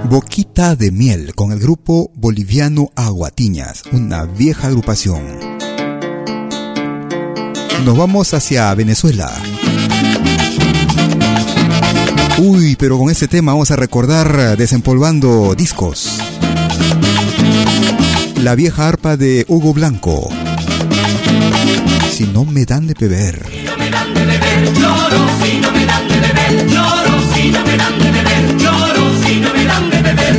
Boquita 0.04 0.76
de 0.76 0.90
miel 0.90 1.34
con 1.34 1.52
el 1.52 1.58
grupo 1.58 2.10
boliviano 2.14 2.90
Aguatiñas, 2.94 3.84
una 3.92 4.24
vieja 4.24 4.68
agrupación. 4.68 5.22
Nos 7.84 7.96
vamos 7.96 8.32
hacia 8.32 8.72
Venezuela. 8.74 9.32
Uy, 12.44 12.74
pero 12.74 12.98
con 12.98 13.08
este 13.08 13.28
tema 13.28 13.52
vamos 13.52 13.70
a 13.70 13.76
recordar 13.76 14.56
desempolvando 14.56 15.54
discos. 15.54 16.18
La 18.42 18.56
vieja 18.56 18.88
arpa 18.88 19.16
de 19.16 19.44
Hugo 19.46 19.72
Blanco. 19.72 20.28
Si 22.10 22.24
no 22.24 22.44
me 22.44 22.64
dan 22.64 22.88
de 22.88 22.94
beber. 22.98 23.46
Lloro 24.74 25.20
si 25.40 25.58
no 25.60 25.70
me 25.70 25.86
dan 25.86 26.08
de 26.08 26.18
beber, 26.20 26.66
lloro 26.66 27.14
si 27.32 27.48
no 27.52 27.64
me 27.64 27.76
dan 27.76 27.98
de 28.00 28.10
beber, 28.10 28.56
lloro 28.58 29.24
si 29.24 29.36
no 29.36 29.54
me 29.54 29.64
dan 29.64 29.90
de 29.90 30.02
beber, 30.02 30.34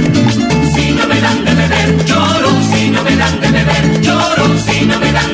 si 0.76 0.92
no 0.92 1.08
me 1.08 1.22
dan 1.22 1.46
de 1.46 1.56
beber, 1.56 2.06
lloro 2.06 2.50
si 2.74 2.90
no 2.90 3.04
me 3.04 3.16
dan 3.16 3.40
de 3.40 3.48
beber, 3.50 4.02
lloro 4.02 4.60
si 4.68 4.86
no 4.86 5.00
me 5.00 5.12
dan 5.14 5.33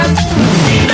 up. 0.00 0.89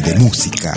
De 0.00 0.14
música. 0.14 0.72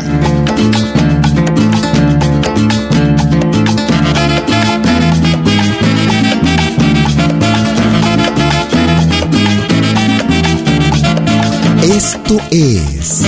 Esto 11.82 12.41
es 12.51 13.22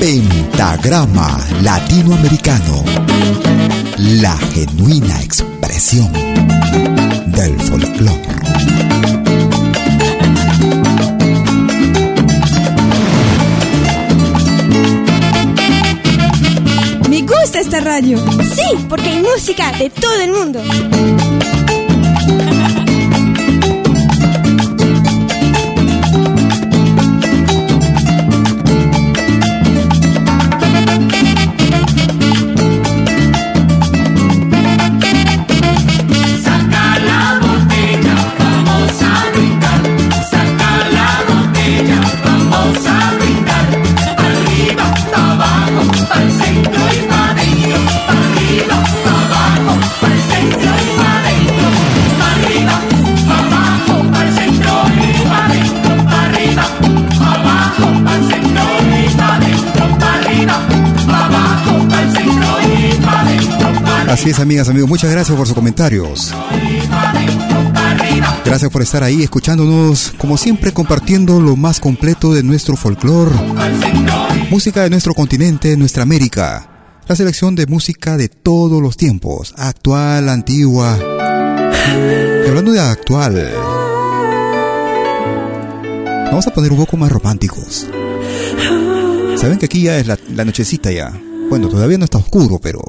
Pentagrama 0.00 1.38
Latinoamericano, 1.62 2.82
la 3.98 4.36
genuina 4.36 5.20
expresión 5.22 6.12
del 7.26 7.60
folclore. 7.60 9.23
Radio. 17.62 18.18
Sí, 18.42 18.84
porque 18.88 19.10
hay 19.10 19.22
música 19.22 19.70
de 19.78 19.88
todo 19.88 20.20
el 20.20 20.32
mundo. 20.32 20.60
Así 64.24 64.30
es, 64.30 64.40
amigas, 64.40 64.70
amigos. 64.70 64.88
Muchas 64.88 65.10
gracias 65.10 65.36
por 65.36 65.46
sus 65.46 65.54
comentarios. 65.54 66.32
Gracias 68.42 68.70
por 68.70 68.80
estar 68.80 69.02
ahí 69.02 69.22
escuchándonos, 69.22 70.14
como 70.16 70.38
siempre, 70.38 70.72
compartiendo 70.72 71.42
lo 71.42 71.56
más 71.56 71.78
completo 71.78 72.32
de 72.32 72.42
nuestro 72.42 72.74
folclore, 72.74 73.32
música 74.48 74.82
de 74.82 74.88
nuestro 74.88 75.12
continente, 75.12 75.76
nuestra 75.76 76.04
América. 76.04 77.02
La 77.06 77.14
selección 77.14 77.54
de 77.54 77.66
música 77.66 78.16
de 78.16 78.30
todos 78.30 78.80
los 78.80 78.96
tiempos, 78.96 79.52
actual, 79.58 80.30
antigua. 80.30 80.98
Y 82.46 82.48
hablando 82.48 82.72
de 82.72 82.80
actual, 82.80 83.52
vamos 86.30 86.46
a 86.46 86.54
poner 86.54 86.72
un 86.72 86.78
poco 86.78 86.96
más 86.96 87.12
románticos. 87.12 87.88
Saben 89.36 89.58
que 89.58 89.66
aquí 89.66 89.82
ya 89.82 89.98
es 89.98 90.06
la, 90.06 90.18
la 90.34 90.46
nochecita 90.46 90.90
ya. 90.90 91.12
Bueno, 91.50 91.68
todavía 91.68 91.98
no 91.98 92.06
está 92.06 92.16
oscuro, 92.16 92.58
pero 92.58 92.80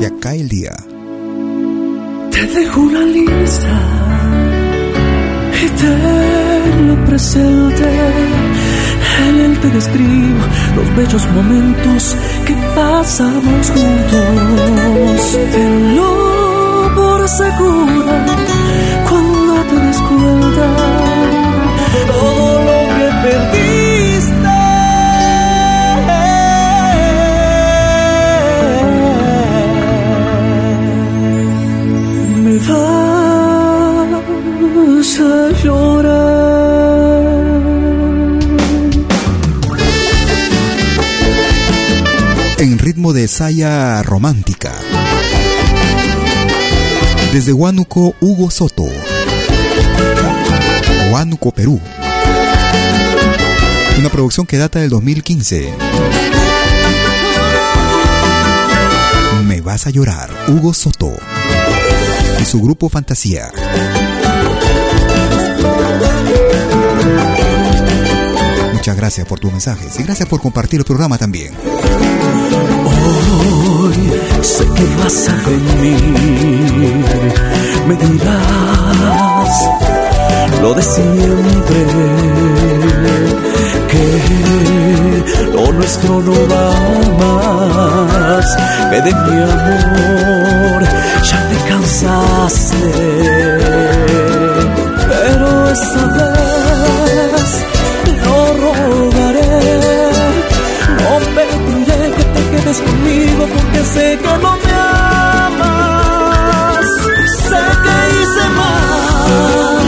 ya 0.00 0.10
cae 0.18 0.40
el 0.40 0.48
día. 0.48 0.74
Te 2.32 2.46
dejo 2.46 2.80
una 2.80 3.00
lista 3.00 3.74
y 5.62 5.66
te 5.80 5.90
lo 6.86 7.04
presente. 7.04 7.88
En 9.28 9.40
él 9.40 9.58
te 9.60 9.68
describo 9.68 10.42
los 10.76 10.96
bellos 10.96 11.28
momentos 11.34 12.16
que 12.46 12.54
pasamos 12.74 13.66
juntos. 13.74 15.38
Tenlo 15.52 16.92
por 16.96 17.28
seguro 17.28 18.12
cuando 19.08 19.54
te 19.68 19.76
des 19.86 19.98
cuenta 20.08 20.66
todo 22.06 22.64
lo 22.64 22.78
que 22.96 23.06
perdiste. 23.22 23.79
De 43.12 43.28
saya 43.28 44.02
romántica. 44.02 44.72
Desde 47.32 47.52
Huánuco, 47.52 48.14
Hugo 48.20 48.50
Soto. 48.50 48.84
Huánuco, 51.10 51.50
Perú. 51.52 51.80
Una 53.98 54.08
producción 54.10 54.46
que 54.46 54.58
data 54.58 54.80
del 54.80 54.90
2015. 54.90 55.72
Me 59.46 59.60
vas 59.60 59.86
a 59.86 59.90
llorar, 59.90 60.30
Hugo 60.48 60.72
Soto. 60.72 61.12
Y 62.40 62.44
su 62.44 62.60
grupo 62.60 62.88
Fantasía. 62.88 63.50
Muchas 68.72 68.96
gracias 68.96 69.26
por 69.26 69.38
tus 69.38 69.52
mensajes 69.52 70.00
y 70.00 70.04
gracias 70.04 70.28
por 70.28 70.40
compartir 70.40 70.80
el 70.80 70.86
programa 70.86 71.18
también. 71.18 71.52
Hoy 73.10 74.12
sé 74.42 74.64
que 74.76 74.86
vas 75.02 75.28
a 75.28 75.34
venir, 75.48 77.04
me 77.88 77.94
dirás 77.96 79.52
lo 80.62 80.74
de 80.74 80.82
siempre, 80.82 81.86
que 83.90 84.04
lo 85.52 85.72
nuestro 85.72 86.20
no 86.20 86.32
va 86.52 86.70
más, 87.20 88.46
que 88.90 89.00
de 89.02 89.12
mi 89.12 89.36
amor 89.42 90.80
ya 91.22 91.40
te 91.48 91.56
cansaste, 91.68 92.84
pero 95.08 95.48
esta 95.70 96.04
vez 96.06 96.49
que 104.30 104.38
no 104.42 104.52
me 104.56 104.72
amas, 105.56 106.86
sé 107.46 107.62
que 107.84 107.96
hice 108.16 108.44
mal, 108.58 109.84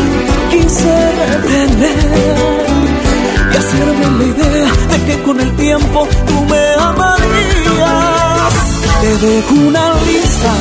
quise 0.51 0.95
retener 1.21 2.65
y 3.53 3.55
hacerme 3.57 4.07
la 4.19 4.25
idea 4.25 4.73
de 4.91 4.99
que 5.07 5.15
con 5.23 5.37
el 5.41 5.51
tiempo 5.57 6.09
tú 6.27 6.37
me 6.47 6.63
amarías. 6.75 8.55
Te 9.01 9.11
dejo 9.27 9.55
una 9.55 9.95
lista 10.07 10.53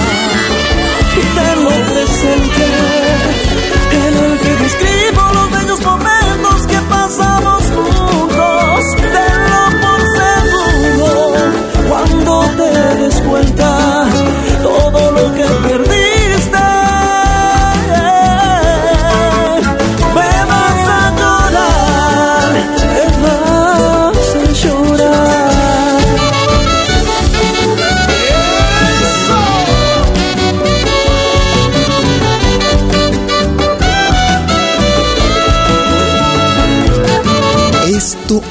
y 1.18 1.24
te 1.36 1.50
lo 1.64 1.74
presenté 1.92 2.72
en 3.92 4.14
el 4.26 4.34
que 4.40 4.52
describo 4.64 5.22
los 5.34 5.48
bellos 5.52 5.82
momentos 5.82 6.21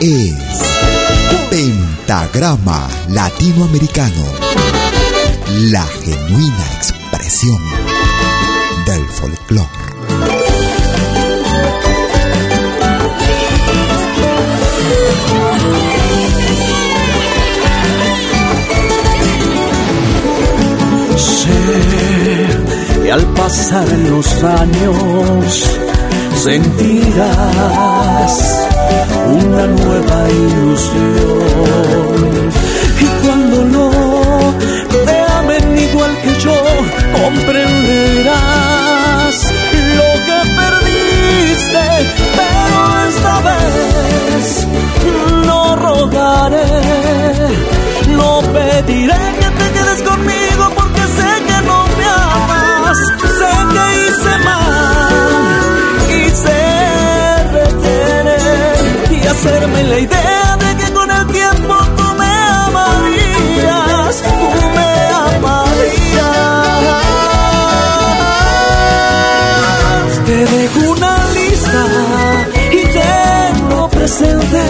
es 0.01 0.34
Pentagrama 1.51 2.88
Latinoamericano, 3.09 4.24
la 5.70 5.84
genuina 6.03 6.64
expresión 6.74 7.61
del 8.86 9.07
folclore. 9.09 9.68
Sé 21.16 21.51
que 23.03 23.12
al 23.12 23.26
pasar 23.34 23.88
los 24.09 24.44
años 24.44 25.64
sentirás 26.36 27.90
una 29.26 29.66
nueva 29.66 30.30
ilusión. 30.30 32.51
Y 33.01 33.07
cuando 33.24 33.64
no 33.64 33.91
te 35.05 35.16
amen 35.38 35.78
igual 35.78 36.16
que 36.22 36.34
yo, 36.41 36.57
comprenderás 37.22 39.34
lo 39.99 40.11
que 40.26 40.38
perdiste. 40.61 41.84
Pero 42.38 42.78
esta 43.09 43.34
vez 43.49 44.45
no 45.47 45.61
rogaré, 45.76 46.74
no 48.16 48.30
pediré 48.53 49.22
que 49.41 49.49
te 49.61 49.66
quedes 49.76 50.01
conmigo 50.03 50.64
porque 50.74 51.03
sé 51.16 51.30
que 51.49 51.59
no 51.66 51.78
me 51.99 52.07
amas, 52.07 52.99
hacerme 59.41 59.82
la 59.84 59.99
idea 59.99 60.57
de 60.59 60.76
que 60.76 60.93
con 60.93 61.11
el 61.11 61.26
tiempo 61.28 61.74
tú 61.97 62.14
me 62.20 62.32
amarías, 62.66 64.22
tú 64.22 64.68
me 64.76 64.93
amarías. 65.24 65.80
Te 70.26 70.36
dejo 70.45 70.80
una 70.91 71.14
lista 71.38 71.82
y 72.70 72.80
tengo 73.01 73.88
presente 73.88 74.61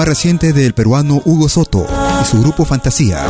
más 0.00 0.08
reciente 0.08 0.54
del 0.54 0.72
peruano 0.72 1.20
Hugo 1.26 1.46
Soto 1.46 1.86
y 2.22 2.24
su 2.24 2.40
grupo 2.40 2.64
Fantasía. 2.64 3.22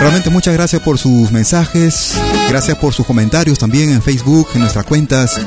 Realmente 0.00 0.30
muchas 0.30 0.54
gracias 0.54 0.82
por 0.82 0.98
sus 0.98 1.30
mensajes, 1.30 2.20
gracias 2.48 2.76
por 2.78 2.92
sus 2.92 3.06
comentarios 3.06 3.60
también 3.60 3.92
en 3.92 4.02
Facebook, 4.02 4.48
en 4.54 4.62
nuestras 4.62 4.84
cuentas, 4.84 5.40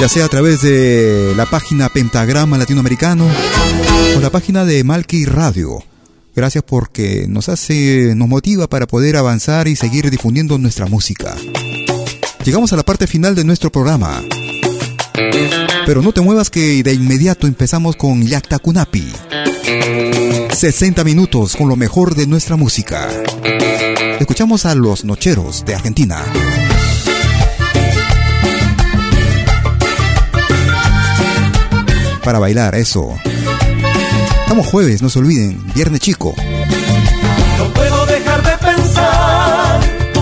ya 0.00 0.08
sea 0.08 0.24
a 0.24 0.28
través 0.28 0.62
de 0.62 1.34
la 1.36 1.44
página 1.44 1.90
Pentagrama 1.90 2.56
Latinoamericano 2.56 3.28
o 4.16 4.20
la 4.20 4.30
página 4.30 4.64
de 4.64 4.82
Malki 4.82 5.26
Radio. 5.26 5.84
Gracias 6.34 6.64
porque 6.66 7.26
nos 7.28 7.50
hace, 7.50 8.14
nos 8.14 8.26
motiva 8.26 8.66
para 8.66 8.86
poder 8.86 9.18
avanzar 9.18 9.68
y 9.68 9.76
seguir 9.76 10.10
difundiendo 10.10 10.56
nuestra 10.56 10.86
música. 10.86 11.36
Llegamos 12.42 12.72
a 12.72 12.76
la 12.76 12.82
parte 12.82 13.06
final 13.06 13.34
de 13.34 13.44
nuestro 13.44 13.70
programa. 13.70 14.22
Pero 15.84 16.00
no 16.00 16.12
te 16.12 16.22
muevas 16.22 16.48
que 16.48 16.82
de 16.82 16.94
inmediato 16.94 17.46
empezamos 17.46 17.96
con 17.96 18.26
Yakta 18.26 18.58
Kunapi. 18.58 19.12
60 20.56 21.04
minutos 21.04 21.56
con 21.56 21.68
lo 21.68 21.76
mejor 21.76 22.14
de 22.14 22.26
nuestra 22.26 22.56
música. 22.56 23.06
Escuchamos 24.18 24.64
a 24.64 24.74
Los 24.74 25.04
Nocheros 25.04 25.64
de 25.66 25.74
Argentina. 25.74 26.24
Para 32.24 32.38
bailar, 32.38 32.74
eso. 32.74 33.16
Estamos 34.42 34.66
jueves, 34.66 35.00
no 35.02 35.08
se 35.08 35.18
olviden, 35.18 35.62
viernes 35.74 36.00
chico. 36.00 36.34
No 37.58 37.64
puedo 37.72 38.06
dejar 38.06 38.42
de 38.42 38.58
pensar, 38.58 39.80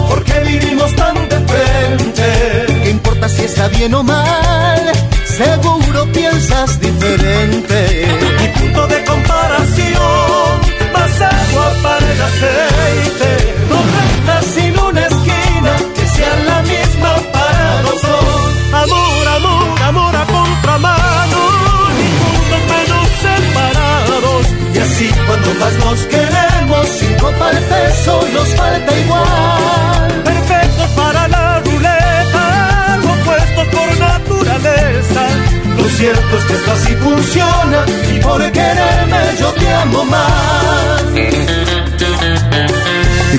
porque 0.09 0.41
vivimos 0.41 0.95
tan 0.95 1.15
de 1.29 1.37
frente. 1.41 2.83
¿Qué 2.85 2.91
importa 2.91 3.29
si 3.29 3.43
está 3.43 3.69
bien 3.69 3.95
o 3.95 4.03
mal? 4.03 4.93
Seguro 5.25 6.13
piensas 6.13 6.81
diferente. 6.81 8.07
Mi 8.41 8.61
punto 8.61 8.87
de 8.87 9.05
comparación, 9.05 10.61
más 10.93 11.21
agua 11.21 11.73
para 11.83 12.13
el 12.13 12.23
aceite. 12.23 13.38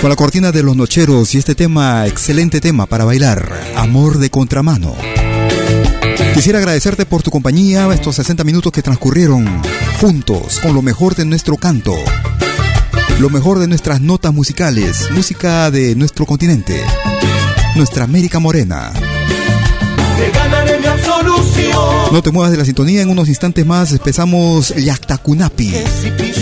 Con 0.02 0.10
la 0.10 0.16
cortina 0.16 0.54
de 0.54 0.64
los 0.64 0.78
nocheros 0.78 1.36
y 1.36 1.40
este 1.40 1.56
tema, 1.56 2.08
excelente 2.08 2.62
tema 2.62 2.86
para 2.86 3.04
bailar, 3.04 3.54
Amor 3.76 4.18
de 4.18 4.30
Contramano. 4.30 4.96
Quisiera 6.34 6.60
agradecerte 6.60 7.06
por 7.06 7.22
tu 7.22 7.32
compañía, 7.32 7.86
estos 7.94 8.16
60 8.16 8.46
minutos 8.46 8.72
que 8.72 8.82
transcurrieron 8.82 9.62
juntos 10.00 10.60
con 10.60 10.74
lo 10.74 10.82
mejor 10.82 11.16
de 11.16 11.26
nuestro 11.26 11.58
canto, 11.58 11.96
lo 13.20 13.30
mejor 13.30 13.60
de 13.60 13.68
nuestras 13.68 14.00
notas 14.00 14.34
musicales, 14.34 15.12
música 15.12 15.70
de 15.70 15.96
nuestro 15.96 16.26
continente, 16.26 16.82
nuestra 17.76 18.06
América 18.06 18.40
Morena. 18.40 18.94
No 22.12 22.24
te 22.24 22.32
muevas 22.32 22.52
de 22.52 22.58
la 22.58 22.66
sintonía, 22.66 23.02
en 23.02 23.10
unos 23.10 23.30
instantes 23.30 23.66
más 23.66 23.92
empezamos 23.92 24.70
Yactacunapi, 24.76 25.74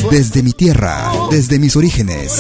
desde 0.10 0.41
mi 0.41 0.54
tierra, 0.54 1.12
desde 1.30 1.60
mis 1.60 1.76
orígenes. 1.76 2.34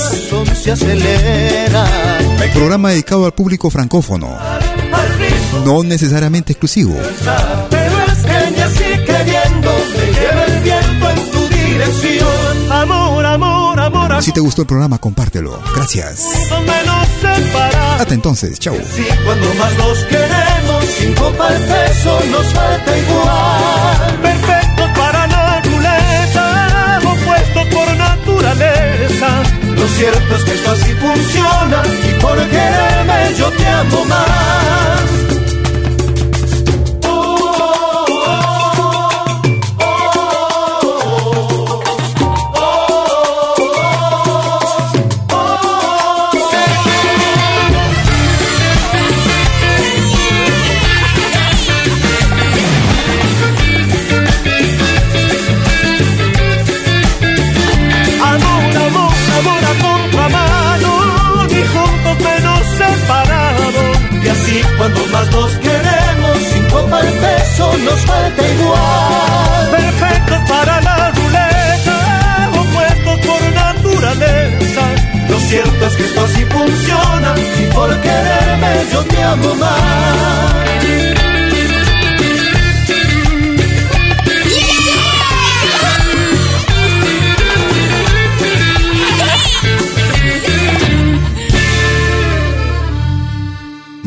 Programa 2.53 2.91
dedicado 2.91 3.25
al 3.25 3.33
público 3.33 3.69
francófono, 3.69 4.37
no 5.65 5.83
necesariamente 5.83 6.53
exclusivo. 6.53 6.95
Si 14.19 14.31
te 14.31 14.39
gustó 14.39 14.61
el 14.63 14.67
programa, 14.67 14.97
compártelo. 14.97 15.59
Gracias. 15.75 16.25
Hasta 17.99 18.13
entonces, 18.13 18.59
chao. 18.59 18.75
Sí, 18.95 19.05
cuando 19.25 19.53
más 19.55 19.73
nos 19.77 19.99
queremos, 20.05 20.85
cinco 20.99 21.31
para 21.37 21.55
el 21.55 21.63
peso 21.63 22.19
nos 22.31 22.45
falta 22.53 22.97
igual. 22.97 24.19
Perfectos 24.21 24.89
para 24.97 25.27
la 25.27 25.61
ruleta, 25.61 26.99
opuestos 27.03 27.65
por 27.67 27.97
naturaleza. 27.97 29.43
Lo 29.75 29.87
cierto 29.87 30.35
es 30.35 30.43
que 30.43 30.53
esto 30.53 30.71
así 30.71 30.93
funciona 30.93 31.83
y 32.09 32.21
por 32.21 32.37
quererme 32.49 33.35
yo 33.37 33.51
te 33.51 33.67
amo 33.67 34.05
más. 34.05 35.36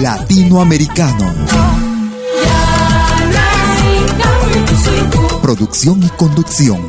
latinoamericano. 0.00 1.32
Producción 5.42 6.02
y 6.02 6.08
conducción. 6.10 6.80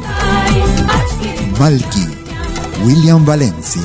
Malky, 1.60 2.08
William 2.84 3.26
Valencia. 3.26 3.84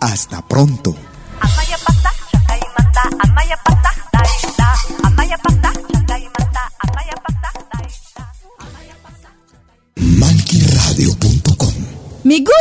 Hasta 0.00 0.40
pronto. 0.46 0.94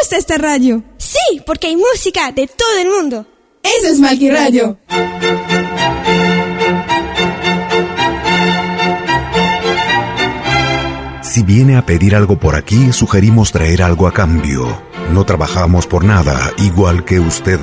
Gusta 0.10 0.18
esta 0.18 0.38
radio. 0.40 0.84
Sí, 0.98 1.42
porque 1.46 1.68
hay 1.68 1.76
música 1.76 2.32
de 2.32 2.48
todo 2.48 2.80
el 2.82 2.90
mundo. 2.90 3.28
Eso 3.62 3.94
es 3.94 4.00
Malqui 4.00 4.32
Radio. 4.32 4.80
Si 11.22 11.44
viene 11.44 11.78
a 11.78 11.86
pedir 11.86 12.16
algo 12.16 12.40
por 12.40 12.56
aquí, 12.56 12.92
sugerimos 12.92 13.52
traer 13.52 13.84
algo 13.84 14.08
a 14.08 14.12
cambio. 14.12 14.82
No 15.14 15.26
trabajamos 15.26 15.86
por 15.86 16.04
nada, 16.04 16.54
igual 16.58 17.06
que 17.06 17.20
usted. 17.20 17.60